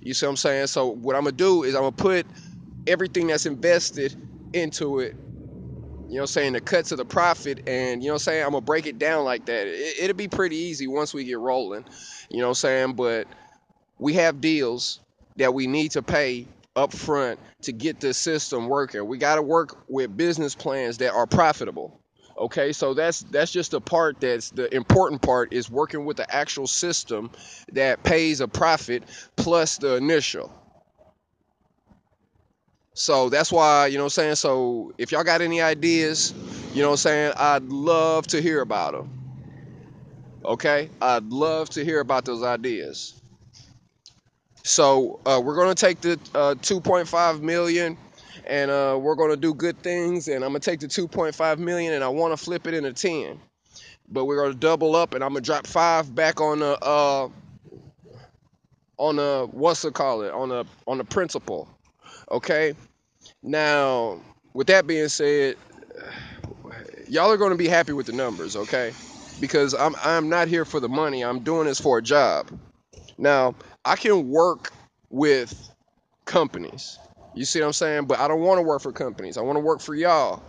You 0.00 0.14
see 0.14 0.24
what 0.24 0.30
I'm 0.30 0.36
saying? 0.38 0.68
So, 0.68 0.86
what 0.86 1.16
I'm 1.16 1.24
going 1.24 1.36
to 1.36 1.44
do 1.44 1.64
is 1.64 1.74
I'm 1.74 1.82
going 1.82 1.92
to 1.92 2.02
put 2.02 2.26
everything 2.86 3.26
that's 3.26 3.44
invested 3.44 4.16
into 4.54 5.00
it 5.00 5.16
you 6.10 6.16
know 6.16 6.22
what 6.22 6.30
I'm 6.30 6.32
saying, 6.32 6.52
the 6.54 6.60
cuts 6.60 6.90
of 6.90 6.98
the 6.98 7.04
profit, 7.04 7.68
and 7.68 8.02
you 8.02 8.08
know 8.08 8.14
what 8.14 8.22
I'm 8.22 8.24
saying, 8.24 8.44
I'm 8.44 8.50
gonna 8.50 8.62
break 8.62 8.86
it 8.86 8.98
down 8.98 9.24
like 9.24 9.46
that. 9.46 9.68
It, 9.68 10.08
will 10.08 10.14
be 10.14 10.26
pretty 10.26 10.56
easy 10.56 10.88
once 10.88 11.14
we 11.14 11.22
get 11.22 11.38
rolling, 11.38 11.84
you 12.28 12.38
know 12.38 12.46
what 12.46 12.50
I'm 12.50 12.54
saying, 12.56 12.92
but 12.94 13.28
we 14.00 14.14
have 14.14 14.40
deals 14.40 14.98
that 15.36 15.54
we 15.54 15.68
need 15.68 15.92
to 15.92 16.02
pay 16.02 16.48
up 16.74 16.92
front 16.92 17.38
to 17.62 17.70
get 17.70 18.00
the 18.00 18.12
system 18.12 18.66
working. 18.66 19.06
We 19.06 19.18
got 19.18 19.36
to 19.36 19.42
work 19.42 19.84
with 19.88 20.16
business 20.16 20.52
plans 20.52 20.98
that 20.98 21.12
are 21.12 21.28
profitable. 21.28 22.00
Okay, 22.36 22.72
so 22.72 22.92
that's 22.92 23.20
that's 23.20 23.52
just 23.52 23.70
the 23.70 23.80
part 23.80 24.20
that's 24.20 24.50
the 24.50 24.74
important 24.74 25.22
part 25.22 25.52
is 25.52 25.70
working 25.70 26.06
with 26.06 26.16
the 26.16 26.34
actual 26.34 26.66
system 26.66 27.30
that 27.72 28.02
pays 28.02 28.40
a 28.40 28.48
profit 28.48 29.04
plus 29.36 29.78
the 29.78 29.94
initial. 29.94 30.50
So 32.94 33.28
that's 33.28 33.52
why, 33.52 33.86
you 33.86 33.98
know 33.98 34.04
what 34.04 34.18
I'm 34.18 34.22
saying? 34.22 34.34
So 34.36 34.92
if 34.98 35.12
y'all 35.12 35.24
got 35.24 35.40
any 35.40 35.60
ideas, 35.60 36.34
you 36.74 36.82
know 36.82 36.88
what 36.88 36.94
I'm 36.94 36.98
saying? 36.98 37.32
I'd 37.36 37.64
love 37.64 38.26
to 38.28 38.42
hear 38.42 38.60
about 38.60 38.92
them. 38.92 39.10
Okay? 40.44 40.90
I'd 41.00 41.24
love 41.24 41.70
to 41.70 41.84
hear 41.84 42.00
about 42.00 42.24
those 42.24 42.42
ideas. 42.42 43.20
So 44.62 45.20
uh, 45.24 45.40
we're 45.42 45.54
going 45.54 45.74
to 45.74 45.80
take 45.80 46.00
the 46.00 46.12
uh, 46.34 46.54
2.5 46.56 47.40
million 47.40 47.96
and 48.46 48.70
uh, 48.70 48.98
we're 49.00 49.14
going 49.14 49.30
to 49.30 49.36
do 49.36 49.54
good 49.54 49.78
things. 49.82 50.28
And 50.28 50.44
I'm 50.44 50.50
going 50.50 50.60
to 50.60 50.70
take 50.70 50.80
the 50.80 50.88
2.5 50.88 51.58
million 51.58 51.94
and 51.94 52.02
I 52.02 52.08
want 52.08 52.36
to 52.36 52.42
flip 52.42 52.66
it 52.66 52.74
into 52.74 52.92
10. 52.92 53.38
But 54.08 54.24
we're 54.24 54.36
going 54.36 54.52
to 54.52 54.58
double 54.58 54.96
up 54.96 55.14
and 55.14 55.22
I'm 55.22 55.30
going 55.30 55.42
to 55.42 55.46
drop 55.46 55.66
five 55.66 56.12
back 56.14 56.40
on 56.40 56.58
the, 56.58 56.78
uh, 56.84 57.28
on 58.98 59.16
the, 59.16 59.48
what's 59.52 59.84
it 59.84 59.94
call 59.94 60.22
it? 60.22 60.32
On 60.32 60.48
the, 60.48 60.66
on 60.86 60.98
the 60.98 61.04
principal. 61.04 61.68
Okay. 62.30 62.74
Now, 63.42 64.20
with 64.54 64.68
that 64.68 64.86
being 64.86 65.08
said, 65.08 65.56
y'all 67.08 67.30
are 67.30 67.36
going 67.36 67.50
to 67.52 67.56
be 67.56 67.68
happy 67.68 67.92
with 67.92 68.06
the 68.06 68.12
numbers, 68.12 68.56
okay? 68.56 68.92
Because 69.40 69.74
I'm 69.74 69.94
I'm 70.02 70.28
not 70.28 70.48
here 70.48 70.64
for 70.64 70.80
the 70.80 70.88
money. 70.88 71.22
I'm 71.24 71.40
doing 71.40 71.66
this 71.66 71.80
for 71.80 71.98
a 71.98 72.02
job. 72.02 72.50
Now, 73.18 73.54
I 73.84 73.96
can 73.96 74.28
work 74.30 74.72
with 75.10 75.54
companies. 76.24 76.98
You 77.34 77.44
see 77.44 77.60
what 77.60 77.66
I'm 77.66 77.72
saying? 77.72 78.06
But 78.06 78.18
I 78.20 78.28
don't 78.28 78.40
want 78.40 78.58
to 78.58 78.62
work 78.62 78.82
for 78.82 78.92
companies. 78.92 79.36
I 79.38 79.42
want 79.42 79.56
to 79.56 79.60
work 79.60 79.80
for 79.80 79.94
y'all. 79.94 80.42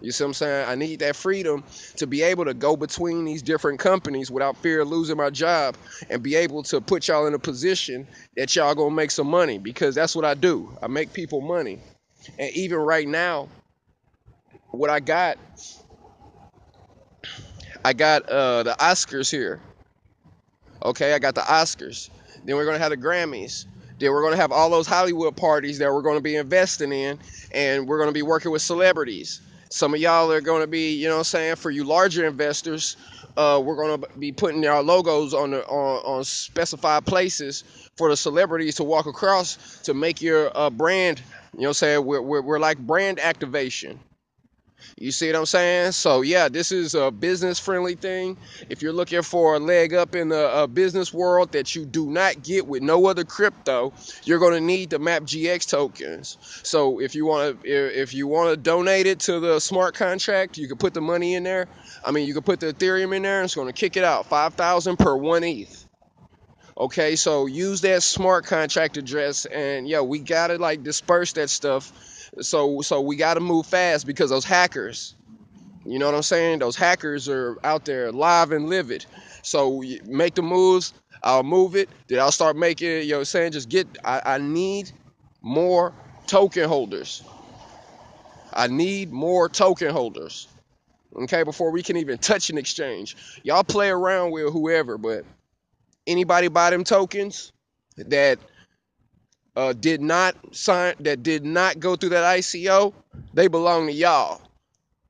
You 0.00 0.12
see 0.12 0.24
what 0.24 0.28
I'm 0.28 0.34
saying? 0.34 0.68
I 0.68 0.74
need 0.74 1.00
that 1.00 1.16
freedom 1.16 1.64
to 1.96 2.06
be 2.06 2.22
able 2.22 2.44
to 2.44 2.54
go 2.54 2.76
between 2.76 3.24
these 3.24 3.42
different 3.42 3.80
companies 3.80 4.30
without 4.30 4.56
fear 4.58 4.80
of 4.80 4.88
losing 4.88 5.16
my 5.16 5.30
job 5.30 5.76
and 6.08 6.22
be 6.22 6.36
able 6.36 6.62
to 6.64 6.80
put 6.80 7.08
y'all 7.08 7.26
in 7.26 7.34
a 7.34 7.38
position 7.38 8.06
that 8.36 8.54
y'all 8.54 8.74
gonna 8.74 8.94
make 8.94 9.10
some 9.10 9.28
money 9.28 9.58
because 9.58 9.94
that's 9.94 10.14
what 10.14 10.24
I 10.24 10.34
do. 10.34 10.70
I 10.82 10.86
make 10.86 11.12
people 11.12 11.40
money. 11.40 11.80
And 12.38 12.50
even 12.52 12.78
right 12.78 13.08
now, 13.08 13.48
what 14.70 14.90
I 14.90 15.00
got, 15.00 15.38
I 17.84 17.92
got 17.92 18.28
uh, 18.28 18.62
the 18.62 18.76
Oscars 18.78 19.30
here. 19.30 19.60
Okay, 20.84 21.12
I 21.12 21.18
got 21.18 21.34
the 21.34 21.40
Oscars. 21.40 22.10
Then 22.44 22.56
we're 22.56 22.66
gonna 22.66 22.78
have 22.78 22.90
the 22.90 22.96
Grammys. 22.96 23.64
Then 23.98 24.12
we're 24.12 24.22
gonna 24.22 24.36
have 24.36 24.52
all 24.52 24.70
those 24.70 24.86
Hollywood 24.86 25.36
parties 25.36 25.78
that 25.78 25.92
we're 25.92 26.02
gonna 26.02 26.20
be 26.20 26.36
investing 26.36 26.92
in, 26.92 27.18
and 27.50 27.88
we're 27.88 27.98
gonna 27.98 28.12
be 28.12 28.22
working 28.22 28.52
with 28.52 28.62
celebrities. 28.62 29.40
Some 29.70 29.94
of 29.94 30.00
y'all 30.00 30.32
are 30.32 30.40
going 30.40 30.62
to 30.62 30.66
be, 30.66 30.94
you 30.94 31.08
know 31.08 31.14
what 31.14 31.20
I'm 31.20 31.24
saying, 31.24 31.56
for 31.56 31.70
you 31.70 31.84
larger 31.84 32.26
investors, 32.26 32.96
uh, 33.36 33.60
we're 33.62 33.76
going 33.76 34.00
to 34.00 34.08
be 34.18 34.32
putting 34.32 34.66
our 34.66 34.82
logos 34.82 35.34
on, 35.34 35.50
the, 35.50 35.64
on, 35.66 36.18
on 36.18 36.24
specified 36.24 37.04
places 37.04 37.64
for 37.96 38.08
the 38.08 38.16
celebrities 38.16 38.76
to 38.76 38.84
walk 38.84 39.06
across 39.06 39.80
to 39.82 39.94
make 39.94 40.22
your 40.22 40.56
uh, 40.56 40.70
brand, 40.70 41.20
you 41.52 41.60
know 41.60 41.62
what 41.64 41.68
I'm 41.68 41.74
saying, 41.74 42.04
we're, 42.04 42.22
we're, 42.22 42.42
we're 42.42 42.58
like 42.58 42.78
brand 42.78 43.20
activation. 43.20 44.00
You 44.96 45.12
see 45.12 45.28
what 45.28 45.36
I'm 45.36 45.46
saying? 45.46 45.92
So 45.92 46.22
yeah, 46.22 46.48
this 46.48 46.72
is 46.72 46.94
a 46.94 47.10
business 47.10 47.58
friendly 47.58 47.94
thing. 47.94 48.36
If 48.68 48.82
you're 48.82 48.92
looking 48.92 49.22
for 49.22 49.54
a 49.54 49.58
leg 49.58 49.94
up 49.94 50.14
in 50.14 50.28
the 50.28 50.68
business 50.72 51.12
world 51.12 51.52
that 51.52 51.74
you 51.74 51.84
do 51.84 52.10
not 52.10 52.42
get 52.42 52.66
with 52.66 52.82
no 52.82 53.06
other 53.06 53.24
crypto, 53.24 53.92
you're 54.24 54.38
going 54.38 54.54
to 54.54 54.60
need 54.60 54.90
the 54.90 54.98
Map 54.98 55.22
GX 55.22 55.68
tokens. 55.68 56.36
So 56.64 57.00
if 57.00 57.14
you 57.14 57.26
want 57.26 57.62
to 57.62 58.00
if 58.00 58.14
you 58.14 58.26
want 58.26 58.50
to 58.50 58.56
donate 58.56 59.06
it 59.06 59.20
to 59.20 59.40
the 59.40 59.60
smart 59.60 59.94
contract, 59.94 60.58
you 60.58 60.68
can 60.68 60.78
put 60.78 60.94
the 60.94 61.00
money 61.00 61.34
in 61.34 61.44
there. 61.44 61.68
I 62.04 62.10
mean, 62.10 62.26
you 62.26 62.34
can 62.34 62.42
put 62.42 62.60
the 62.60 62.72
Ethereum 62.72 63.14
in 63.16 63.22
there 63.22 63.42
it's 63.42 63.54
going 63.54 63.66
to 63.66 63.72
kick 63.72 63.96
it 63.96 64.04
out 64.04 64.26
5,000 64.26 64.98
per 64.98 65.16
1 65.16 65.44
ETH. 65.44 65.86
Okay, 66.76 67.16
so 67.16 67.46
use 67.46 67.80
that 67.80 68.02
smart 68.02 68.46
contract 68.46 68.96
address 68.96 69.46
and 69.46 69.88
yeah, 69.88 70.00
we 70.02 70.20
got 70.20 70.48
to 70.48 70.58
like 70.58 70.82
disperse 70.82 71.32
that 71.32 71.50
stuff 71.50 71.92
so 72.40 72.80
so 72.80 73.00
we 73.00 73.16
got 73.16 73.34
to 73.34 73.40
move 73.40 73.66
fast 73.66 74.06
because 74.06 74.30
those 74.30 74.44
hackers, 74.44 75.14
you 75.84 75.98
know 75.98 76.06
what 76.06 76.14
I'm 76.14 76.22
saying? 76.22 76.60
Those 76.60 76.76
hackers 76.76 77.28
are 77.28 77.58
out 77.64 77.84
there 77.84 78.12
live 78.12 78.52
and 78.52 78.68
livid. 78.68 79.06
So 79.42 79.82
make 80.04 80.34
the 80.34 80.42
moves. 80.42 80.92
I'll 81.22 81.42
move 81.42 81.74
it. 81.74 81.88
Then 82.08 82.20
I'll 82.20 82.32
start 82.32 82.56
making. 82.56 82.88
You 82.88 83.08
know 83.08 83.14
what 83.16 83.20
I'm 83.20 83.24
saying? 83.26 83.52
Just 83.52 83.68
get. 83.68 83.86
I, 84.04 84.22
I 84.24 84.38
need 84.38 84.92
more 85.42 85.92
token 86.26 86.68
holders. 86.68 87.22
I 88.52 88.66
need 88.66 89.12
more 89.12 89.48
token 89.48 89.90
holders. 89.90 90.48
Okay, 91.16 91.42
before 91.42 91.70
we 91.70 91.82
can 91.82 91.96
even 91.96 92.18
touch 92.18 92.50
an 92.50 92.58
exchange. 92.58 93.16
Y'all 93.42 93.64
play 93.64 93.88
around 93.88 94.30
with 94.30 94.52
whoever, 94.52 94.98
but 94.98 95.24
anybody 96.06 96.48
buy 96.48 96.70
them 96.70 96.84
tokens 96.84 97.52
that 97.96 98.38
uh, 99.58 99.72
did 99.72 100.00
not 100.00 100.36
sign, 100.54 100.94
that 101.00 101.24
did 101.24 101.44
not 101.44 101.80
go 101.80 101.96
through 101.96 102.10
that 102.10 102.38
ICO, 102.38 102.94
they 103.34 103.48
belong 103.48 103.88
to 103.88 103.92
y'all. 103.92 104.40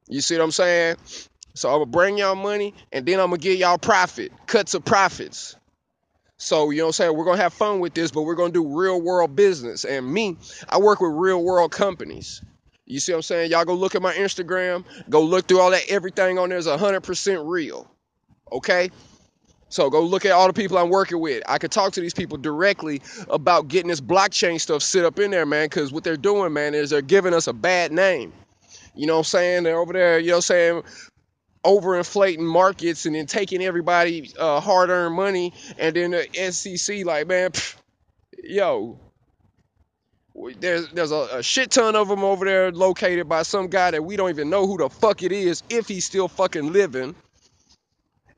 You 0.09 0.23
see 0.23 0.39
what 0.39 0.45
I'm 0.45 0.51
saying? 0.53 0.97
So 1.55 1.69
I'm 1.69 1.81
gonna 1.81 1.87
bring 1.87 2.17
y'all 2.17 2.35
money 2.35 2.73
and 2.91 3.05
then 3.05 3.21
I'm 3.21 3.27
gonna 3.29 3.37
give 3.37 3.59
y'all 3.59 3.77
profit, 3.77 4.33
cuts 4.47 4.73
of 4.73 4.87
profits. 4.87 5.55
So, 6.39 6.71
you 6.71 6.79
know 6.79 6.85
what 6.85 6.89
I'm 6.89 6.93
saying? 6.95 7.17
We're 7.17 7.27
gonna 7.27 7.43
have 7.43 7.53
fun 7.53 7.81
with 7.81 7.93
this, 7.93 8.11
but 8.11 8.23
we're 8.23 8.37
gonna 8.37 8.53
do 8.53 8.67
real 8.67 8.99
world 9.03 9.37
business. 9.37 9.85
And 9.85 10.11
me, 10.11 10.39
I 10.67 10.79
work 10.79 11.03
with 11.03 11.13
real 11.13 11.45
world 11.45 11.71
companies. 11.71 12.41
You 12.87 13.01
see 13.01 13.13
what 13.13 13.19
I'm 13.19 13.23
saying? 13.25 13.51
Y'all 13.51 13.67
go 13.67 13.75
look 13.75 13.97
at 13.97 14.01
my 14.01 14.15
Instagram, 14.15 14.85
go 15.11 15.21
look 15.21 15.47
through 15.47 15.61
all 15.61 15.73
that, 15.73 15.85
everything 15.91 16.39
on 16.39 16.49
there 16.49 16.57
is 16.57 16.67
100% 16.67 17.47
real. 17.47 17.91
Okay? 18.51 18.91
So 19.69 19.91
go 19.91 20.03
look 20.03 20.25
at 20.25 20.33
all 20.33 20.47
the 20.47 20.53
people 20.53 20.79
I'm 20.79 20.89
working 20.89 21.21
with. 21.21 21.43
I 21.47 21.59
could 21.59 21.71
talk 21.71 21.93
to 21.93 22.01
these 22.01 22.15
people 22.15 22.39
directly 22.39 23.03
about 23.29 23.69
getting 23.69 23.89
this 23.89 24.01
blockchain 24.01 24.61
stuff 24.61 24.83
set 24.83 25.05
up 25.05 25.19
in 25.19 25.31
there, 25.31 25.45
man, 25.47 25.67
because 25.67 25.93
what 25.93 26.05
they're 26.05 26.17
doing, 26.17 26.53
man, 26.53 26.75
is 26.75 26.91
they're 26.91 27.03
giving 27.03 27.35
us 27.35 27.47
a 27.47 27.53
bad 27.53 27.93
name. 27.93 28.33
You 28.95 29.07
know 29.07 29.15
what 29.15 29.21
I'm 29.21 29.25
saying? 29.25 29.63
They're 29.65 29.79
over 29.79 29.93
there, 29.93 30.19
you 30.19 30.29
know 30.29 30.35
what 30.35 30.51
I'm 30.51 30.83
saying, 30.83 30.83
overinflating 31.65 32.39
markets 32.39 33.07
and 33.07 33.15
then 33.15 33.27
taking 33.27 33.63
everybody 33.63 34.31
uh, 34.39 34.61
hard-earned 34.61 35.15
money 35.15 35.53
and 35.79 35.95
then 35.95 36.13
the 36.13 36.51
SEC 36.51 37.05
like, 37.05 37.27
man, 37.27 37.51
pff, 37.51 37.77
yo, 38.43 38.99
there's 40.61 40.89
there's 40.91 41.11
a, 41.11 41.29
a, 41.33 41.43
shit 41.43 41.71
ton 41.71 41.97
of 41.97 42.09
them 42.09 42.23
over 42.23 42.45
there 42.45 42.71
located 42.71 43.29
by 43.29 43.43
some 43.43 43.69
guy 43.69 43.91
that 43.91 44.05
we 44.05 44.17
don't 44.17 44.31
even 44.31 44.49
know 44.49 44.67
who 44.67 44.79
the 44.79 44.89
fuck 44.89 45.23
it 45.23 45.33
is 45.33 45.63
if 45.69 45.89
he's 45.89 46.05
still 46.05 46.29
fucking 46.29 46.73
living. 46.73 47.15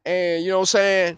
And 0.05 0.43
you 0.43 0.51
know 0.51 0.59
what 0.59 0.63
I'm 0.63 0.67
saying? 0.67 1.17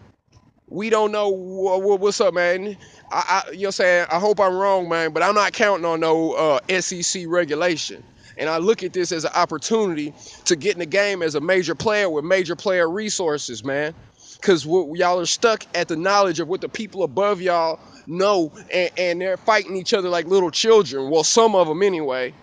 We 0.67 0.89
don't 0.89 1.11
know 1.11 1.29
what, 1.29 1.99
what's 1.99 2.19
up, 2.21 2.33
man. 2.33 2.77
I, 3.11 3.43
I, 3.47 3.51
you 3.51 3.61
know 3.61 3.67
I'm 3.67 3.71
saying? 3.73 4.07
I 4.09 4.19
hope 4.19 4.39
I'm 4.39 4.55
wrong, 4.55 4.89
man, 4.89 5.13
but 5.13 5.23
I'm 5.23 5.35
not 5.35 5.53
counting 5.53 5.85
on 5.85 5.99
no 5.99 6.33
uh, 6.33 6.81
SEC 6.81 7.25
regulation. 7.27 8.03
And 8.37 8.49
I 8.49 8.57
look 8.57 8.81
at 8.83 8.93
this 8.93 9.11
as 9.11 9.25
an 9.25 9.31
opportunity 9.35 10.13
to 10.45 10.55
get 10.55 10.73
in 10.73 10.79
the 10.79 10.85
game 10.87 11.21
as 11.21 11.35
a 11.35 11.41
major 11.41 11.75
player 11.75 12.09
with 12.09 12.25
major 12.25 12.55
player 12.55 12.89
resources, 12.89 13.63
man. 13.63 13.93
Because 14.35 14.65
y'all 14.65 15.19
are 15.19 15.25
stuck 15.25 15.65
at 15.75 15.87
the 15.87 15.95
knowledge 15.95 16.39
of 16.39 16.47
what 16.47 16.59
the 16.59 16.67
people 16.67 17.03
above 17.03 17.39
y'all 17.41 17.79
know, 18.07 18.51
and, 18.71 18.91
and 18.97 19.21
they're 19.21 19.37
fighting 19.37 19.77
each 19.77 19.93
other 19.93 20.09
like 20.09 20.25
little 20.25 20.51
children. 20.51 21.09
Well, 21.09 21.23
some 21.23 21.55
of 21.55 21.67
them 21.67 21.83
anyway. 21.83 22.33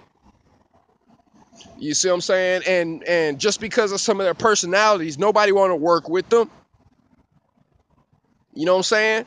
You 1.78 1.94
see 1.94 2.08
what 2.08 2.14
I'm 2.14 2.20
saying? 2.20 2.62
And 2.66 3.04
and 3.04 3.40
just 3.40 3.60
because 3.60 3.92
of 3.92 4.00
some 4.00 4.20
of 4.20 4.24
their 4.24 4.34
personalities, 4.34 5.18
nobody 5.18 5.52
want 5.52 5.70
to 5.70 5.76
work 5.76 6.08
with 6.08 6.28
them. 6.28 6.50
You 8.54 8.66
know 8.66 8.72
what 8.72 8.78
I'm 8.78 8.84
saying? 8.84 9.26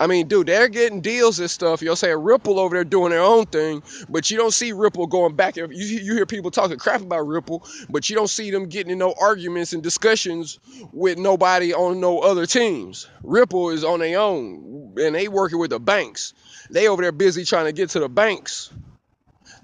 I 0.00 0.06
mean, 0.06 0.26
dude, 0.26 0.48
they're 0.48 0.68
getting 0.68 1.00
deals 1.00 1.38
and 1.38 1.50
stuff. 1.50 1.80
You'll 1.80 1.96
say 1.96 2.14
Ripple 2.14 2.58
over 2.58 2.74
there 2.74 2.84
doing 2.84 3.10
their 3.10 3.22
own 3.22 3.46
thing, 3.46 3.82
but 4.08 4.30
you 4.30 4.36
don't 4.36 4.52
see 4.52 4.72
Ripple 4.72 5.06
going 5.06 5.36
back. 5.36 5.56
You, 5.56 5.68
you 5.70 6.14
hear 6.14 6.26
people 6.26 6.50
talking 6.50 6.78
crap 6.78 7.00
about 7.00 7.26
Ripple, 7.26 7.66
but 7.88 8.10
you 8.10 8.16
don't 8.16 8.28
see 8.28 8.50
them 8.50 8.68
getting 8.68 8.92
in 8.92 8.98
no 8.98 9.14
arguments 9.20 9.72
and 9.72 9.82
discussions 9.82 10.58
with 10.92 11.18
nobody 11.18 11.72
on 11.72 12.00
no 12.00 12.18
other 12.18 12.44
teams. 12.44 13.08
Ripple 13.22 13.70
is 13.70 13.84
on 13.84 14.00
their 14.00 14.18
own, 14.18 14.94
and 15.00 15.14
they 15.14 15.28
working 15.28 15.58
with 15.58 15.70
the 15.70 15.80
banks. 15.80 16.34
They 16.70 16.88
over 16.88 17.02
there 17.02 17.12
busy 17.12 17.44
trying 17.44 17.66
to 17.66 17.72
get 17.72 17.90
to 17.90 18.00
the 18.00 18.08
banks. 18.08 18.72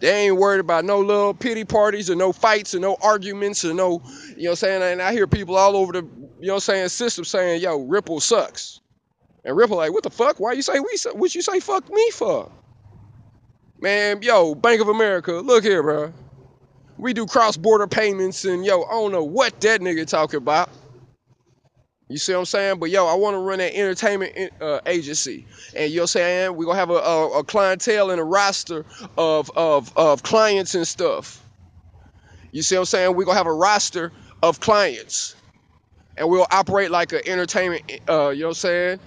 They 0.01 0.27
ain't 0.27 0.37
worried 0.37 0.61
about 0.61 0.87
no 0.87 0.99
little 1.01 1.35
pity 1.35 1.65
parties 1.65 2.09
or 2.11 2.17
no 2.17 2.33
fights 2.33 2.75
or 2.75 2.81
no 2.81 2.97
arguments 3.03 3.65
or 3.67 3.75
no, 3.75 4.03
you 4.37 4.45
know 4.45 4.51
what 4.51 4.51
I'm 4.51 4.57
saying? 4.57 4.83
And 4.83 5.03
I 5.03 5.13
hear 5.13 5.27
people 5.27 5.57
all 5.57 5.77
over 5.77 5.93
the, 5.93 5.99
you 6.41 6.47
know 6.47 6.55
what 6.55 6.55
I'm 6.55 6.61
saying, 6.61 6.89
system 6.89 7.25
saying, 7.27 7.61
yo, 7.61 7.81
Ripple 7.81 8.21
sucks. 8.21 8.81
And 9.45 9.55
Ripple 9.55 9.77
like, 9.77 9.93
what 9.93 10.03
the 10.03 10.11
fuck? 10.11 10.41
Why 10.41 10.53
you 10.53 10.63
say 10.63 10.81
we? 10.81 10.97
What 11.13 11.35
you 11.35 11.43
say? 11.43 11.61
Fuck 11.61 11.91
me 11.91 12.11
for? 12.13 12.51
Man, 13.79 14.23
yo, 14.23 14.55
Bank 14.55 14.81
of 14.81 14.89
America, 14.89 15.33
look 15.33 15.65
here, 15.65 15.83
bro. 15.83 16.13
We 16.99 17.15
do 17.15 17.27
cross-border 17.27 17.87
payments, 17.87 18.45
and 18.45 18.65
yo, 18.65 18.83
I 18.83 18.91
don't 18.91 19.13
know 19.13 19.25
what 19.25 19.59
that 19.63 19.81
nigga 19.81 20.07
talking 20.07 20.39
about. 20.39 20.69
You 22.11 22.19
see 22.19 22.33
what 22.33 22.41
I'm 22.41 22.45
saying? 22.47 22.81
But 22.81 22.91
yo, 22.91 23.07
I 23.07 23.15
want 23.15 23.35
to 23.35 23.39
run 23.39 23.59
that 23.59 23.75
entertainment 23.75 24.53
uh, 24.61 24.81
agency, 24.87 25.47
and 25.77 25.93
you're 25.93 26.09
saying 26.09 26.57
we're 26.57 26.67
gonna 26.67 26.79
have 26.79 26.91
a, 26.91 26.95
a, 26.95 27.39
a, 27.39 27.45
clientele 27.45 28.11
and 28.11 28.21
a 28.21 28.25
roster 28.25 28.85
of, 29.17 29.51
of 29.57 29.97
of 29.97 30.23
clients 30.25 30.75
and 30.75 30.87
stuff. 30.87 31.43
You 32.53 32.63
see 32.63 32.75
what 32.77 32.81
I'm 32.81 32.87
saying? 32.87 33.17
We're 33.17 33.25
gonna 33.27 33.39
have 33.39 33.47
a 33.47 33.55
roster 33.55 34.13
of 34.43 34.61
clients, 34.61 35.37
and 36.17 36.29
we'll 36.29 36.49
operate 36.51 36.91
like 36.91 37.13
an 37.13 37.23
entertainment. 37.27 37.85
Uh, 38.09 38.31
you 38.31 38.41
know 38.41 38.49
what 38.49 38.51
I'm 38.51 38.55
saying? 38.55 39.01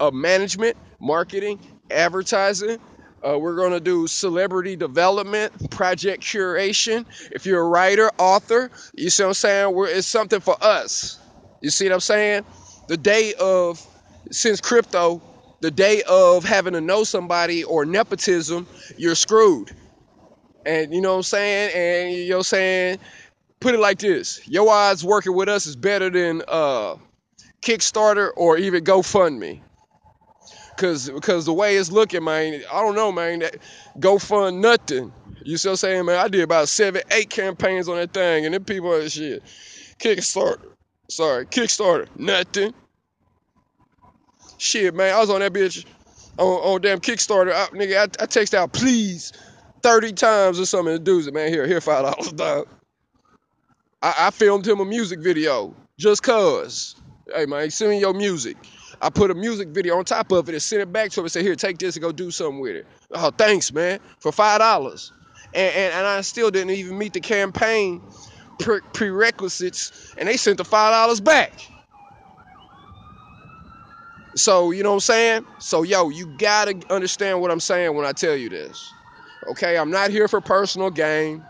uh, 0.00 0.10
management, 0.10 0.76
marketing, 1.00 1.60
advertising. 1.90 2.78
Uh, 3.26 3.38
we're 3.38 3.56
going 3.56 3.72
to 3.72 3.80
do 3.80 4.06
celebrity 4.06 4.76
development, 4.76 5.70
project 5.70 6.22
curation. 6.22 7.04
If 7.32 7.46
you're 7.46 7.60
a 7.60 7.68
writer, 7.68 8.10
author, 8.18 8.70
you 8.94 9.10
see 9.10 9.22
what 9.22 9.28
I'm 9.28 9.34
saying? 9.34 9.74
We're, 9.74 9.88
it's 9.88 10.06
something 10.06 10.40
for 10.40 10.56
us. 10.62 11.18
You 11.60 11.70
see 11.70 11.86
what 11.86 11.94
I'm 11.94 12.00
saying? 12.00 12.44
The 12.88 12.96
day 12.96 13.34
of, 13.38 13.84
since 14.30 14.60
crypto, 14.60 15.22
the 15.60 15.70
day 15.70 16.02
of 16.08 16.44
having 16.44 16.72
to 16.72 16.80
know 16.80 17.04
somebody 17.04 17.64
or 17.64 17.84
nepotism, 17.84 18.66
you're 18.96 19.14
screwed. 19.14 19.70
And 20.64 20.92
you 20.94 21.00
know 21.00 21.12
what 21.12 21.18
I'm 21.18 21.22
saying? 21.22 21.70
And 21.74 22.16
you 22.16 22.30
know 22.30 22.36
what 22.36 22.40
I'm 22.40 22.44
saying? 22.44 22.98
Put 23.60 23.74
it 23.74 23.80
like 23.80 23.98
this 23.98 24.46
your 24.48 24.70
odds 24.70 25.04
working 25.04 25.34
with 25.34 25.48
us 25.48 25.66
is 25.66 25.76
better 25.76 26.08
than 26.10 26.42
uh, 26.48 26.96
Kickstarter 27.62 28.30
or 28.36 28.56
even 28.56 28.84
GoFundMe. 28.84 29.60
Cause, 30.76 31.10
cause 31.20 31.44
the 31.44 31.52
way 31.52 31.76
it's 31.76 31.90
looking, 31.90 32.24
man, 32.24 32.62
I 32.72 32.80
don't 32.80 32.94
know, 32.94 33.12
man. 33.12 33.40
That 33.40 33.56
GoFund 33.98 34.60
nothing. 34.60 35.12
You 35.44 35.58
see 35.58 35.68
what 35.68 35.72
I'm 35.72 35.76
saying, 35.76 36.04
man? 36.06 36.18
I 36.18 36.28
did 36.28 36.40
about 36.40 36.68
seven, 36.70 37.02
eight 37.10 37.28
campaigns 37.28 37.86
on 37.86 37.96
that 37.96 38.14
thing, 38.14 38.46
and 38.46 38.54
then 38.54 38.64
people 38.64 38.90
are 38.90 39.06
shit. 39.06 39.42
Kickstarter, 39.98 40.60
sorry, 41.10 41.46
Kickstarter, 41.46 42.08
nothing. 42.16 42.74
Shit, 44.58 44.94
man, 44.94 45.14
I 45.14 45.20
was 45.20 45.30
on 45.30 45.40
that 45.40 45.52
bitch 45.52 45.84
on, 46.38 46.46
on 46.46 46.80
damn 46.80 47.00
Kickstarter. 47.00 47.52
I, 47.52 47.66
nigga, 47.76 47.98
I, 47.98 48.22
I 48.22 48.26
text 48.26 48.54
out 48.54 48.72
please 48.72 49.32
30 49.82 50.12
times 50.12 50.60
or 50.60 50.66
something 50.66 50.94
to 50.94 50.98
dudes. 50.98 51.30
Man, 51.32 51.48
here, 51.52 51.66
here, 51.66 51.80
five 51.80 52.04
dollars, 52.04 52.32
dog. 52.32 52.68
I, 54.02 54.14
I 54.18 54.30
filmed 54.30 54.66
him 54.66 54.80
a 54.80 54.84
music 54.84 55.20
video 55.20 55.74
just 55.98 56.22
cause. 56.22 56.96
Hey 57.34 57.46
man, 57.46 57.70
send 57.70 57.90
me 57.90 58.00
your 58.00 58.14
music. 58.14 58.56
I 59.02 59.08
put 59.10 59.30
a 59.30 59.34
music 59.34 59.68
video 59.68 59.96
on 59.96 60.04
top 60.04 60.30
of 60.32 60.48
it 60.48 60.52
and 60.52 60.62
sent 60.62 60.82
it 60.82 60.92
back 60.92 61.10
to 61.12 61.20
him 61.20 61.24
and 61.24 61.32
say, 61.32 61.42
here, 61.42 61.54
take 61.54 61.78
this 61.78 61.96
and 61.96 62.02
go 62.02 62.12
do 62.12 62.30
something 62.30 62.60
with 62.60 62.76
it. 62.76 62.86
Oh, 63.12 63.30
thanks, 63.30 63.72
man, 63.72 64.00
for 64.18 64.32
five 64.32 64.60
dollars. 64.60 65.12
And, 65.54 65.74
and, 65.74 65.94
and 65.94 66.06
I 66.06 66.20
still 66.20 66.50
didn't 66.50 66.70
even 66.70 66.98
meet 66.98 67.12
the 67.12 67.20
campaign 67.20 68.02
pre- 68.60 68.80
prerequisites, 68.92 70.14
and 70.16 70.28
they 70.28 70.36
sent 70.36 70.58
the 70.58 70.64
five 70.64 70.92
dollars 70.92 71.20
back. 71.20 71.52
So 74.36 74.70
you 74.70 74.82
know 74.82 74.90
what 74.90 74.96
I'm 74.96 75.00
saying? 75.00 75.46
So 75.58 75.82
yo, 75.82 76.08
you 76.10 76.26
gotta 76.38 76.80
understand 76.90 77.40
what 77.40 77.50
I'm 77.50 77.60
saying 77.60 77.94
when 77.94 78.06
I 78.06 78.12
tell 78.12 78.36
you 78.36 78.48
this. 78.48 78.92
Okay, 79.48 79.76
I'm 79.76 79.90
not 79.90 80.10
here 80.10 80.28
for 80.28 80.40
personal 80.40 80.90
gain. 80.90 81.44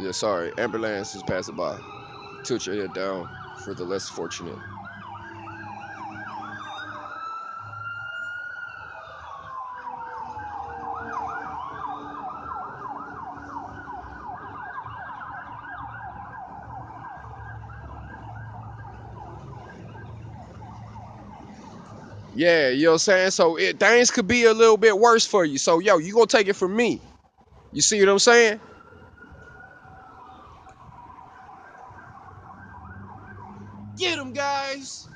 Yeah, 0.00 0.12
sorry. 0.12 0.52
Ambulance 0.56 1.14
is 1.16 1.22
passing 1.24 1.56
by. 1.56 1.76
Tilt 2.44 2.64
your 2.66 2.76
head 2.76 2.94
down 2.94 3.28
for 3.64 3.74
the 3.74 3.84
less 3.84 4.08
fortunate. 4.08 4.56
Yeah, 22.38 22.70
you 22.70 22.84
know 22.84 22.90
what 22.92 22.94
I'm 22.96 22.98
saying? 23.00 23.32
So 23.32 23.56
it, 23.58 23.80
things 23.80 24.12
could 24.12 24.28
be 24.28 24.44
a 24.44 24.54
little 24.54 24.78
bit 24.78 24.96
worse 24.98 25.26
for 25.26 25.44
you. 25.44 25.58
So, 25.58 25.80
yo, 25.80 25.98
you 25.98 26.14
gonna 26.14 26.28
take 26.28 26.48
it 26.48 26.54
from 26.54 26.76
me. 26.76 27.00
You 27.72 27.82
see 27.82 28.00
what 28.00 28.10
I'm 28.10 28.20
saying? 28.20 28.60
Get 33.98 34.16
them, 34.18 34.32
guys. 34.34 35.08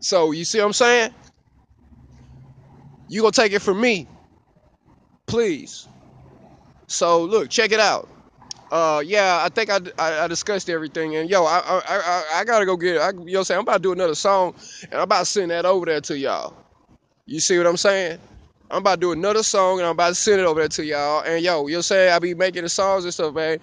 So 0.00 0.32
you 0.32 0.44
see 0.44 0.58
what 0.60 0.66
I'm 0.66 0.72
saying? 0.74 1.12
You 3.08 3.22
gonna 3.22 3.32
take 3.32 3.52
it 3.52 3.60
from 3.60 3.80
me, 3.80 4.08
please. 5.26 5.88
So 6.88 7.24
look, 7.24 7.50
check 7.50 7.72
it 7.72 7.80
out. 7.80 8.08
Uh, 8.72 9.02
yeah, 9.06 9.42
I 9.44 9.50
think 9.50 9.70
I, 9.70 9.80
I, 9.98 10.24
I 10.24 10.28
discussed 10.28 10.70
everything, 10.70 11.16
and 11.16 11.30
yo, 11.30 11.44
I 11.44 11.58
I, 11.60 11.82
I, 11.86 12.24
I 12.40 12.44
gotta 12.44 12.66
go 12.66 12.78
get 12.78 12.96
it. 12.96 13.00
I, 13.00 13.10
you 13.10 13.34
know 13.34 13.40
what 13.40 13.50
I'm 13.52 13.60
about 13.60 13.74
to 13.74 13.80
do 13.80 13.92
another 13.92 14.16
song, 14.16 14.54
and 14.84 14.94
I'm 14.94 15.02
about 15.02 15.20
to 15.20 15.26
send 15.26 15.52
that 15.52 15.66
over 15.66 15.86
there 15.86 16.00
to 16.00 16.18
y'all. 16.18 16.56
You 17.26 17.40
see 17.40 17.58
what 17.58 17.66
I'm 17.66 17.76
saying? 17.76 18.18
I'm 18.70 18.78
about 18.78 18.96
to 18.96 19.00
do 19.02 19.12
another 19.12 19.42
song, 19.42 19.80
and 19.80 19.86
I'm 19.86 19.92
about 19.92 20.10
to 20.10 20.14
send 20.14 20.40
it 20.40 20.46
over 20.46 20.60
there 20.60 20.68
to 20.70 20.84
y'all. 20.86 21.22
And 21.22 21.44
yo, 21.44 21.66
you'll 21.68 21.82
say 21.82 22.10
I 22.10 22.18
be 22.18 22.34
making 22.34 22.62
the 22.62 22.70
songs 22.70 23.04
and 23.04 23.14
stuff, 23.14 23.34
man. 23.34 23.58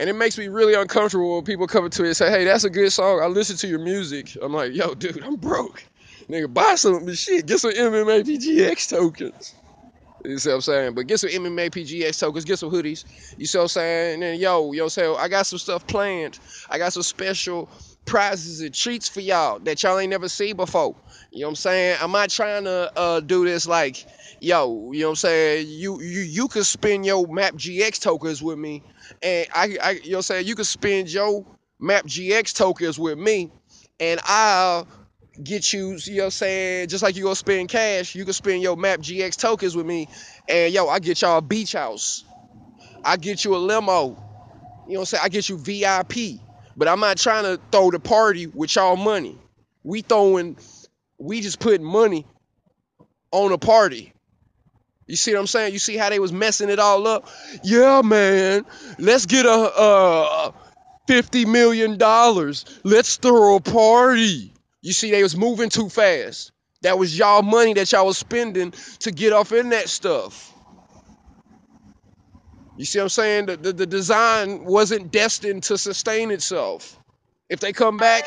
And 0.00 0.10
it 0.10 0.14
makes 0.14 0.38
me 0.38 0.48
really 0.48 0.74
uncomfortable 0.74 1.36
when 1.36 1.44
people 1.44 1.68
come 1.68 1.88
to 1.90 2.02
me 2.02 2.08
and 2.08 2.16
say, 2.16 2.30
hey, 2.30 2.44
that's 2.44 2.64
a 2.64 2.70
good 2.70 2.92
song. 2.92 3.20
I 3.22 3.26
listen 3.28 3.56
to 3.58 3.68
your 3.68 3.78
music. 3.78 4.36
I'm 4.42 4.52
like, 4.52 4.74
yo, 4.74 4.94
dude, 4.94 5.22
I'm 5.22 5.36
broke. 5.36 5.84
Nigga, 6.28 6.52
buy 6.52 6.74
some 6.76 7.12
shit. 7.14 7.46
Get 7.46 7.60
some 7.60 7.72
MMA 7.72 8.24
PGX 8.24 8.90
tokens. 8.90 9.54
You 10.24 10.38
see 10.38 10.50
what 10.50 10.56
I'm 10.56 10.60
saying? 10.60 10.94
But 10.94 11.06
get 11.06 11.18
some 11.18 11.30
MMA 11.30 11.70
PGX 11.70 12.18
tokens, 12.18 12.44
get 12.44 12.58
some 12.58 12.70
hoodies. 12.70 13.04
You 13.38 13.46
see 13.46 13.58
what 13.58 13.64
I'm 13.64 13.68
saying? 13.68 14.22
And 14.22 14.40
yo, 14.40 14.72
yo, 14.72 14.88
say, 14.88 15.12
I 15.14 15.28
got 15.28 15.46
some 15.46 15.58
stuff 15.58 15.86
planned. 15.86 16.38
I 16.70 16.78
got 16.78 16.92
some 16.92 17.02
special 17.02 17.68
prizes 18.04 18.60
and 18.60 18.74
treats 18.74 19.08
for 19.08 19.20
y'all 19.20 19.58
that 19.60 19.82
y'all 19.82 19.98
ain't 19.98 20.10
never 20.10 20.28
seen 20.28 20.56
before. 20.56 20.94
You 21.30 21.40
know 21.40 21.46
what 21.46 21.50
I'm 21.50 21.56
saying? 21.56 21.98
I'm 22.00 22.12
not 22.12 22.30
trying 22.30 22.64
to 22.64 22.92
uh, 22.96 23.20
do 23.20 23.44
this 23.44 23.66
like, 23.66 24.04
yo, 24.40 24.92
you 24.92 25.00
know 25.00 25.06
what 25.06 25.10
I'm 25.10 25.16
saying? 25.16 25.66
You 25.68 26.00
you 26.00 26.20
you 26.20 26.48
could 26.48 26.66
spend 26.66 27.06
your 27.06 27.26
Map 27.26 27.54
GX 27.54 28.00
tokens 28.00 28.42
with 28.42 28.58
me, 28.58 28.82
and 29.22 29.46
I, 29.54 29.76
I 29.82 29.90
you 29.92 30.10
know 30.10 30.10
what 30.10 30.16
I'm 30.18 30.22
saying? 30.22 30.46
You 30.46 30.54
could 30.54 30.66
spend 30.66 31.12
your 31.12 31.44
Map 31.80 32.04
GX 32.04 32.54
tokens 32.54 32.98
with 32.98 33.18
me, 33.18 33.50
and 33.98 34.20
I'll 34.24 34.86
get 35.40 35.72
you, 35.72 35.96
you 36.04 36.16
know 36.16 36.22
what 36.22 36.24
I'm 36.24 36.30
saying? 36.30 36.88
Just 36.88 37.02
like 37.02 37.16
you 37.16 37.24
go 37.24 37.34
spend 37.34 37.68
cash, 37.68 38.14
you 38.14 38.24
can 38.24 38.32
spend 38.32 38.62
your 38.62 38.76
Map 38.76 39.00
GX 39.00 39.36
tokens 39.36 39.76
with 39.76 39.86
me, 39.86 40.08
and 40.48 40.72
yo, 40.72 40.88
I 40.88 40.98
get 40.98 41.22
y'all 41.22 41.38
a 41.38 41.42
beach 41.42 41.72
house. 41.72 42.24
I 43.04 43.16
get 43.16 43.44
you 43.44 43.56
a 43.56 43.58
limo. 43.58 44.04
You 44.06 44.14
know 44.14 44.18
what 44.86 44.98
I'm 44.98 45.04
saying? 45.06 45.22
I 45.24 45.28
get 45.28 45.48
you 45.48 45.58
VIP. 45.58 46.40
But 46.76 46.88
I'm 46.88 47.00
not 47.00 47.18
trying 47.18 47.44
to 47.44 47.60
throw 47.70 47.90
the 47.90 48.00
party 48.00 48.46
with 48.46 48.74
y'all 48.74 48.96
money. 48.96 49.36
We 49.82 50.02
throwing, 50.02 50.56
we 51.18 51.40
just 51.40 51.58
putting 51.58 51.84
money 51.84 52.26
on 53.30 53.52
a 53.52 53.58
party. 53.58 54.12
You 55.06 55.16
see 55.16 55.34
what 55.34 55.40
I'm 55.40 55.46
saying? 55.46 55.72
You 55.72 55.78
see 55.78 55.96
how 55.96 56.08
they 56.08 56.18
was 56.18 56.32
messing 56.32 56.70
it 56.70 56.78
all 56.78 57.06
up? 57.06 57.28
Yeah, 57.62 58.02
man. 58.02 58.64
Let's 58.98 59.26
get 59.26 59.44
a, 59.44 59.50
a 59.50 60.54
fifty 61.06 61.44
million 61.44 61.98
dollars. 61.98 62.64
Let's 62.84 63.16
throw 63.16 63.56
a 63.56 63.60
party. 63.60 64.51
You 64.82 64.92
see, 64.92 65.10
they 65.10 65.22
was 65.22 65.36
moving 65.36 65.70
too 65.70 65.88
fast. 65.88 66.52
That 66.82 66.98
was 66.98 67.16
y'all 67.16 67.42
money 67.42 67.74
that 67.74 67.90
y'all 67.92 68.06
was 68.06 68.18
spending 68.18 68.72
to 69.00 69.12
get 69.12 69.32
off 69.32 69.52
in 69.52 69.70
that 69.70 69.88
stuff. 69.88 70.52
You 72.76 72.84
see 72.84 72.98
what 72.98 73.04
I'm 73.04 73.08
saying? 73.10 73.46
The, 73.46 73.56
the, 73.56 73.72
the 73.72 73.86
design 73.86 74.64
wasn't 74.64 75.12
destined 75.12 75.62
to 75.64 75.78
sustain 75.78 76.30
itself. 76.32 76.98
If 77.48 77.60
they 77.60 77.72
come 77.72 77.96
back, 77.96 78.24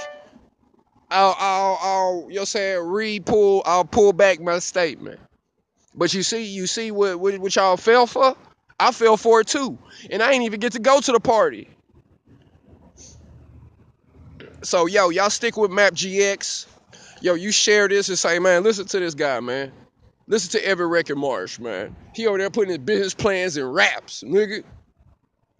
I'll, 1.11 1.35
I'll, 1.37 1.79
I'll, 1.81 2.27
you'll 2.29 2.45
say, 2.45 2.75
re-pull, 2.77 3.63
I'll 3.65 3.85
pull 3.85 4.13
back 4.13 4.39
my 4.39 4.59
statement. 4.59 5.19
But 5.93 6.13
you 6.13 6.23
see, 6.23 6.45
you 6.45 6.67
see 6.67 6.91
what, 6.91 7.19
what, 7.19 7.37
what 7.39 7.55
y'all 7.55 7.75
fell 7.75 8.07
for? 8.07 8.35
I 8.79 8.91
fell 8.91 9.17
for 9.17 9.41
it 9.41 9.47
too. 9.47 9.77
And 10.09 10.21
I 10.21 10.31
ain't 10.31 10.43
even 10.43 10.59
get 10.59 10.73
to 10.73 10.79
go 10.79 11.01
to 11.01 11.11
the 11.11 11.19
party. 11.19 11.69
So, 14.65 14.87
yo, 14.87 15.09
y'all 15.09 15.29
stick 15.29 15.57
with 15.57 15.71
Map 15.71 15.93
GX. 15.93 16.65
Yo, 17.21 17.35
you 17.35 17.51
share 17.51 17.87
this 17.87 18.09
and 18.09 18.17
say, 18.17 18.39
man, 18.39 18.63
listen 18.63 18.87
to 18.87 18.99
this 18.99 19.13
guy, 19.13 19.39
man. 19.39 19.71
Listen 20.27 20.59
to 20.59 20.67
Every 20.67 20.87
Record 20.87 21.17
Marsh, 21.17 21.59
man. 21.59 21.95
He 22.15 22.25
over 22.25 22.39
there 22.39 22.49
putting 22.49 22.69
his 22.69 22.79
business 22.79 23.13
plans 23.13 23.57
in 23.57 23.65
raps, 23.65 24.23
nigga. 24.23 24.63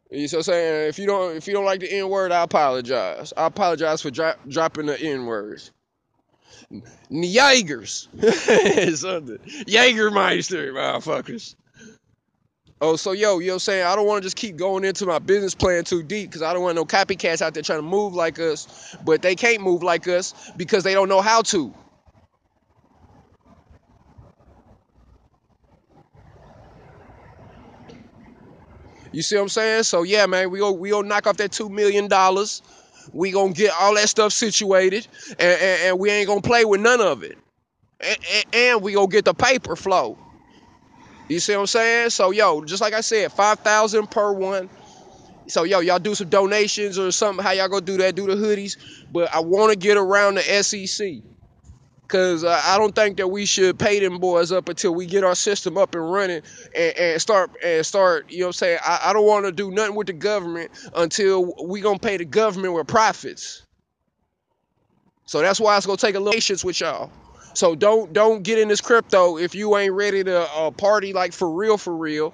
You 0.10 0.18
know 0.18 0.24
what 0.24 0.34
I'm 0.34 0.44
saying? 0.44 0.90
If 0.90 0.98
you 0.98 1.06
don't 1.06 1.36
if 1.36 1.48
you 1.48 1.54
don't 1.54 1.66
like 1.66 1.82
the 1.82 1.92
N 1.92 2.10
word, 2.10 2.32
I 2.32 2.42
apologize. 2.42 3.32
I 3.36 3.46
apologize 3.46 4.02
for 4.02 4.10
dro- 4.10 4.34
dropping 4.48 4.88
the 4.88 5.00
N 5.00 5.26
words. 5.26 5.72
Jaegers. 7.10 8.08
Jaegermeister, 8.16 10.74
motherfuckers. 10.74 11.56
Oh, 12.86 12.96
so 12.98 13.14
yo, 13.14 13.40
you 13.40 13.48
know 13.48 13.54
what 13.54 13.56
I'm 13.56 13.60
saying? 13.62 13.84
I 13.88 13.96
don't 13.96 14.06
want 14.06 14.22
to 14.22 14.26
just 14.28 14.36
keep 14.38 14.58
going 14.58 14.86
into 14.86 15.08
my 15.08 15.18
business 15.18 15.56
plan 15.56 15.84
too 15.86 16.04
deep 16.04 16.30
because 16.30 16.44
I 16.44 16.54
don't 16.54 16.62
want 16.62 16.76
no 16.76 16.86
copycats 16.86 17.42
out 17.42 17.56
there 17.56 17.64
trying 17.64 17.80
to 17.80 17.84
move 17.88 18.14
like 18.14 18.38
us, 18.40 18.96
but 19.04 19.24
they 19.24 19.36
can't 19.36 19.64
move 19.64 19.82
like 19.82 20.08
us 20.08 20.52
because 20.56 20.84
they 20.84 20.94
don't 20.94 21.10
know 21.10 21.22
how 21.22 21.42
to. 21.44 21.74
You 29.12 29.24
see 29.24 29.36
what 29.36 29.44
I'm 29.44 29.50
saying? 29.50 29.84
So 29.84 30.04
yeah, 30.04 30.28
man, 30.28 30.52
we 30.52 30.60
go 30.60 30.72
we 30.72 30.92
gonna 30.92 31.08
knock 31.08 31.28
off 31.28 31.38
that 31.38 31.52
two 31.52 31.70
million 31.70 32.08
dollars. 32.08 32.62
We 33.14 33.32
gonna 33.32 33.54
get 33.54 33.74
all 33.82 33.96
that 33.96 34.10
stuff 34.10 34.34
situated, 34.34 35.08
and, 35.32 35.42
and, 35.42 35.82
and 35.84 36.00
we 36.00 36.12
ain't 36.12 36.28
gonna 36.28 36.42
play 36.42 36.66
with 36.66 36.82
none 36.82 37.02
of 37.02 37.24
it. 37.24 37.38
And, 38.02 38.18
and, 38.34 38.46
and 38.56 38.82
we 38.84 38.94
gonna 38.94 39.08
get 39.08 39.26
the 39.26 39.34
paper 39.34 39.76
flow. 39.76 40.18
You 41.28 41.40
see 41.40 41.54
what 41.54 41.62
I'm 41.62 41.68
saying? 41.68 42.10
So 42.12 42.32
yo, 42.32 42.64
just 42.64 42.82
like 42.82 42.94
I 42.94 43.02
said, 43.02 43.32
five 43.32 43.60
thousand 43.60 44.12
per 44.12 44.32
one. 44.34 44.70
So 45.48 45.64
yo, 45.64 45.80
y'all 45.80 46.00
do 46.00 46.16
some 46.16 46.30
donations 46.30 46.98
or 46.98 47.12
something. 47.12 47.44
How 47.44 47.52
y'all 47.52 47.68
gonna 47.70 47.86
do 47.86 47.98
that? 47.98 48.16
Do 48.16 48.28
the 48.28 48.36
hoodies. 48.36 48.78
But 49.12 49.34
I 49.34 49.40
want 49.40 49.72
to 49.72 49.78
get 49.78 49.98
around 49.98 50.36
the 50.36 50.64
SEC. 50.64 51.24
Cause 52.08 52.44
uh, 52.44 52.62
I 52.64 52.78
don't 52.78 52.94
think 52.94 53.18
that 53.18 53.28
we 53.28 53.48
should 53.48 53.80
pay 53.80 54.00
them 54.00 54.20
boys 54.20 54.52
up 54.52 54.70
until 54.70 54.94
we 54.94 55.08
get 55.08 55.24
our 55.24 55.34
system 55.34 55.76
up 55.76 55.96
and 55.96 56.12
running 56.12 56.44
and, 56.76 56.98
and 56.98 57.22
start 57.22 57.50
and 57.64 57.84
start. 57.84 58.32
You 58.32 58.42
know 58.42 58.46
what 58.46 58.50
I'm 58.50 58.54
saying? 58.54 58.80
I, 58.86 59.00
I 59.06 59.14
don't 59.14 59.26
want 59.26 59.46
to 59.48 59.52
do 59.52 59.72
nothing 59.72 59.96
with 59.96 60.06
the 60.06 60.14
government 60.14 60.70
until 60.96 61.56
we 61.66 61.82
gonna 61.82 61.98
pay 61.98 62.18
the 62.18 62.26
government 62.26 62.76
with 62.76 62.86
profits. 62.86 63.64
So 65.26 65.42
that's 65.42 65.60
why 65.60 65.78
it's 65.78 65.88
gonna 65.88 65.98
take 65.98 66.14
a 66.14 66.20
little 66.20 66.34
patience 66.34 66.64
with 66.64 66.80
y'all. 66.80 67.10
So 67.56 67.76
don't 67.76 68.14
don't 68.14 68.44
get 68.44 68.60
in 68.60 68.68
this 68.68 68.82
crypto 68.82 69.38
if 69.38 69.56
you 69.56 69.78
ain't 69.78 69.94
ready 69.94 70.24
to 70.24 70.42
uh, 70.42 70.72
party 70.72 71.14
like 71.14 71.34
for 71.34 71.50
real 71.50 71.78
for 71.78 71.96
real. 71.96 72.34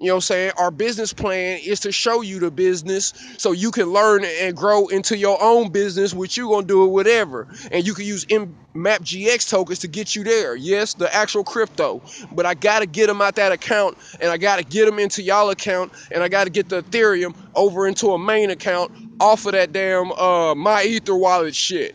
You 0.00 0.08
know 0.08 0.14
what 0.14 0.18
I'm 0.18 0.22
saying? 0.22 0.52
Our 0.58 0.70
business 0.70 1.12
plan 1.12 1.60
is 1.64 1.80
to 1.80 1.92
show 1.92 2.20
you 2.20 2.40
the 2.40 2.50
business 2.50 3.14
so 3.38 3.52
you 3.52 3.70
can 3.70 3.86
learn 3.86 4.24
and 4.24 4.56
grow 4.56 4.88
into 4.88 5.16
your 5.16 5.42
own 5.42 5.70
business, 5.70 6.12
which 6.12 6.36
you're 6.36 6.50
gonna 6.50 6.66
do 6.66 6.84
it 6.84 6.88
whatever. 6.88 7.48
And 7.70 7.86
you 7.86 7.94
can 7.94 8.04
use 8.04 8.26
Map 8.74 9.02
GX 9.02 9.48
tokens 9.48 9.78
to 9.80 9.88
get 9.88 10.16
you 10.16 10.24
there. 10.24 10.56
Yes, 10.56 10.94
the 10.94 11.14
actual 11.14 11.44
crypto. 11.44 12.02
But 12.32 12.44
I 12.44 12.54
gotta 12.54 12.86
get 12.86 13.06
them 13.06 13.22
out 13.22 13.36
that 13.36 13.52
account 13.52 13.96
and 14.20 14.30
I 14.30 14.36
gotta 14.36 14.64
get 14.64 14.86
them 14.86 14.98
into 14.98 15.22
y'all 15.22 15.50
account 15.50 15.92
and 16.10 16.22
I 16.22 16.28
gotta 16.28 16.50
get 16.50 16.68
the 16.68 16.82
Ethereum 16.82 17.34
over 17.54 17.86
into 17.86 18.10
a 18.10 18.18
main 18.18 18.50
account 18.50 18.92
off 19.20 19.46
of 19.46 19.52
that 19.52 19.72
damn 19.72 20.12
uh 20.12 20.54
my 20.54 20.82
ether 20.82 21.14
wallet 21.14 21.54
shit. 21.54 21.94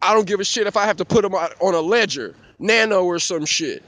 I 0.00 0.14
don't 0.14 0.26
give 0.26 0.40
a 0.40 0.44
shit 0.44 0.66
if 0.66 0.76
I 0.76 0.86
have 0.86 0.98
to 0.98 1.04
put 1.04 1.22
them 1.22 1.34
on 1.34 1.74
a 1.74 1.80
ledger, 1.80 2.34
nano 2.58 3.04
or 3.04 3.18
some 3.18 3.44
shit. 3.44 3.82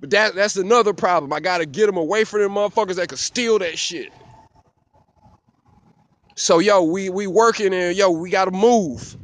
But 0.00 0.10
that 0.10 0.34
that's 0.34 0.56
another 0.56 0.92
problem. 0.94 1.32
I 1.32 1.40
gotta 1.40 1.66
get 1.66 1.86
them 1.86 1.96
away 1.96 2.24
from 2.24 2.40
them 2.40 2.52
motherfuckers 2.52 2.96
that 2.96 3.08
could 3.08 3.18
steal 3.18 3.58
that 3.58 3.78
shit. 3.78 4.12
So 6.36 6.58
yo, 6.58 6.82
we 6.82 7.10
we 7.10 7.26
working 7.26 7.74
and 7.74 7.96
yo, 7.96 8.10
we 8.10 8.30
gotta 8.30 8.50
move. 8.50 9.16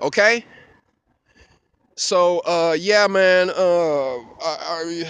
Okay. 0.00 0.44
So 1.96 2.40
uh 2.40 2.76
yeah, 2.78 3.06
man. 3.06 3.50
Uh, 3.50 4.16
I, 4.16 4.24
I 4.42 5.08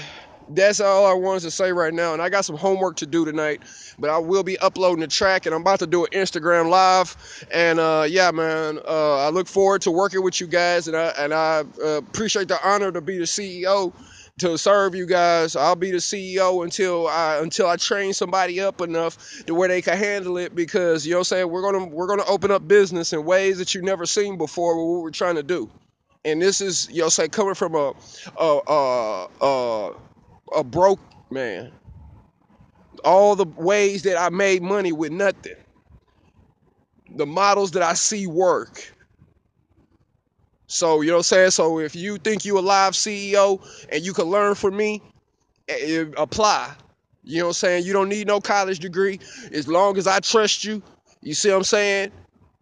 that's 0.49 0.81
all 0.81 1.07
I 1.07 1.15
wanted 1.15 1.41
to 1.41 1.51
say 1.51 1.73
right 1.73 1.93
now. 1.93 2.13
And 2.13 2.23
I 2.23 2.29
got 2.29 2.45
some 2.45 2.57
homework 2.57 2.97
to 2.97 3.07
do 3.07 3.25
tonight, 3.25 3.63
but 3.99 4.11
I 4.11 4.19
will 4.19 4.43
be 4.43 4.59
uploading 4.59 5.01
the 5.01 5.09
track 5.09 5.47
and 5.47 5.55
I'm 5.55 5.63
about 5.63 5.81
to 5.81 5.87
do 5.87 6.05
an 6.05 6.11
Instagram 6.13 6.69
live. 6.69 7.17
And 7.53 7.79
uh, 7.79 8.07
yeah, 8.09 8.31
man, 8.31 8.79
uh, 8.87 9.27
I 9.27 9.31
look 9.31 9.49
forward 9.49 9.83
to 9.83 9.91
working 9.91 10.23
with 10.23 10.41
you 10.41 10.47
guys, 10.47 10.89
and 10.89 10.97
I 10.97 11.07
and 11.19 11.35
I 11.35 11.65
uh, 11.83 11.99
appreciate 11.99 12.49
the 12.49 12.59
honor 12.67 12.93
to 12.93 13.01
be 13.01 13.19
the 13.19 13.25
CEO 13.25 13.93
to 14.39 14.59
serve 14.59 14.95
you 14.95 15.07
guys. 15.07 15.57
I'll 15.57 15.77
be 15.77 15.91
the 15.91 15.97
CEO 15.99 16.63
until 16.63 17.09
I 17.09 17.39
until 17.39 17.69
I 17.69 17.77
train 17.77 18.13
somebody 18.13 18.61
up 18.61 18.81
enough 18.81 19.17
to 19.47 19.55
where 19.55 19.69
they 19.69 19.83
can 19.83 19.97
handle 19.97 20.37
it 20.39 20.55
because 20.55 21.07
you 21.07 21.13
know 21.13 21.19
what 21.19 21.33
I'm 21.33 21.37
saying 21.39 21.51
we're 21.51 21.63
gonna 21.63 21.87
we're 21.87 22.07
gonna 22.07 22.25
open 22.27 22.51
up 22.51 22.67
business 22.67 23.13
in 23.13 23.25
ways 23.25 23.59
that 23.59 23.75
you've 23.75 23.85
never 23.85 24.07
seen 24.07 24.37
before 24.37 24.77
what 24.77 25.03
we're 25.03 25.11
trying 25.11 25.37
to 25.37 25.43
do. 25.43 25.71
And 26.25 26.43
this 26.43 26.61
is 26.61 26.89
you 26.91 27.03
know 27.03 27.09
say 27.09 27.29
coming 27.29 27.55
from 27.55 27.75
a 27.75 27.95
a 28.39 28.61
a, 28.69 29.29
a 29.41 29.93
a 30.55 30.65
broke 30.65 31.01
man. 31.31 31.73
All 33.05 33.37
the 33.37 33.45
ways 33.45 34.03
that 34.05 34.19
I 34.19 34.31
made 34.31 34.63
money 34.63 34.93
with 34.93 35.13
nothing. 35.13 35.57
The 37.15 37.27
models 37.27 37.73
that 37.73 37.83
I 37.83 37.95
see 37.95 38.27
work. 38.27 38.93
So, 40.67 41.01
you 41.01 41.09
know 41.09 41.15
what 41.15 41.19
I'm 41.19 41.23
saying? 41.25 41.51
So, 41.53 41.79
if 41.79 41.95
you 41.95 42.19
think 42.19 42.45
you're 42.45 42.59
a 42.59 42.63
live 42.63 42.95
CEO 42.95 43.61
and 43.91 44.05
you 44.05 44.13
can 44.13 44.25
learn 44.25 44.55
from 44.55 44.77
me, 44.77 45.01
eh, 45.69 45.75
eh, 45.81 46.05
apply. 46.17 46.75
You 47.23 47.39
know 47.39 47.47
what 47.47 47.51
I'm 47.51 47.55
saying? 47.55 47.87
You 47.87 47.93
don't 47.93 48.09
need 48.09 48.27
no 48.27 48.41
college 48.41 48.81
degree 48.81 49.21
as 49.53 49.69
long 49.69 49.97
as 49.99 50.07
I 50.07 50.21
trust 50.21 50.65
you. 50.65 50.83
You 51.23 51.35
see 51.35 51.51
what 51.51 51.59
I'm 51.59 51.65
saying? 51.65 52.13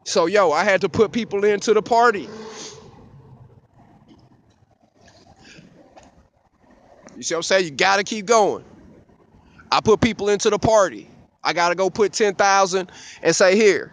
So, 0.05 0.27
yo, 0.27 0.53
I 0.53 0.65
had 0.65 0.83
to 0.83 0.89
put 0.89 1.13
people 1.13 1.45
into 1.45 1.73
the 1.73 1.83
party. 1.83 2.29
You 7.17 7.23
see 7.23 7.35
what 7.35 7.39
I'm 7.39 7.43
saying? 7.45 7.65
You 7.65 7.71
got 7.71 7.97
to 7.97 8.05
keep 8.05 8.27
going. 8.27 8.65
I 9.71 9.81
put 9.81 10.01
people 10.01 10.29
into 10.29 10.51
the 10.51 10.59
party. 10.59 11.09
I 11.43 11.53
got 11.53 11.71
to 11.71 11.75
go 11.75 11.91
put 11.91 12.13
10,000 12.13 12.91
and 13.23 13.37
say, 13.37 13.57
here. 13.57 13.93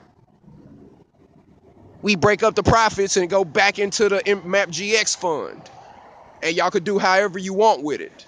We 2.02 2.16
break 2.16 2.44
up 2.44 2.56
the 2.56 2.64
profits 2.64 3.18
and 3.18 3.30
go 3.30 3.46
back 3.46 3.78
into 3.78 4.10
the 4.10 4.22
MAP 4.46 4.70
GX 4.70 5.18
fund. 5.18 5.70
And 6.42 6.56
y'all 6.56 6.72
could 6.72 6.84
do 6.84 6.98
however 6.98 7.38
you 7.38 7.54
want 7.54 7.84
with 7.84 8.02
it. 8.02 8.26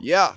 Yeah. 0.00 0.34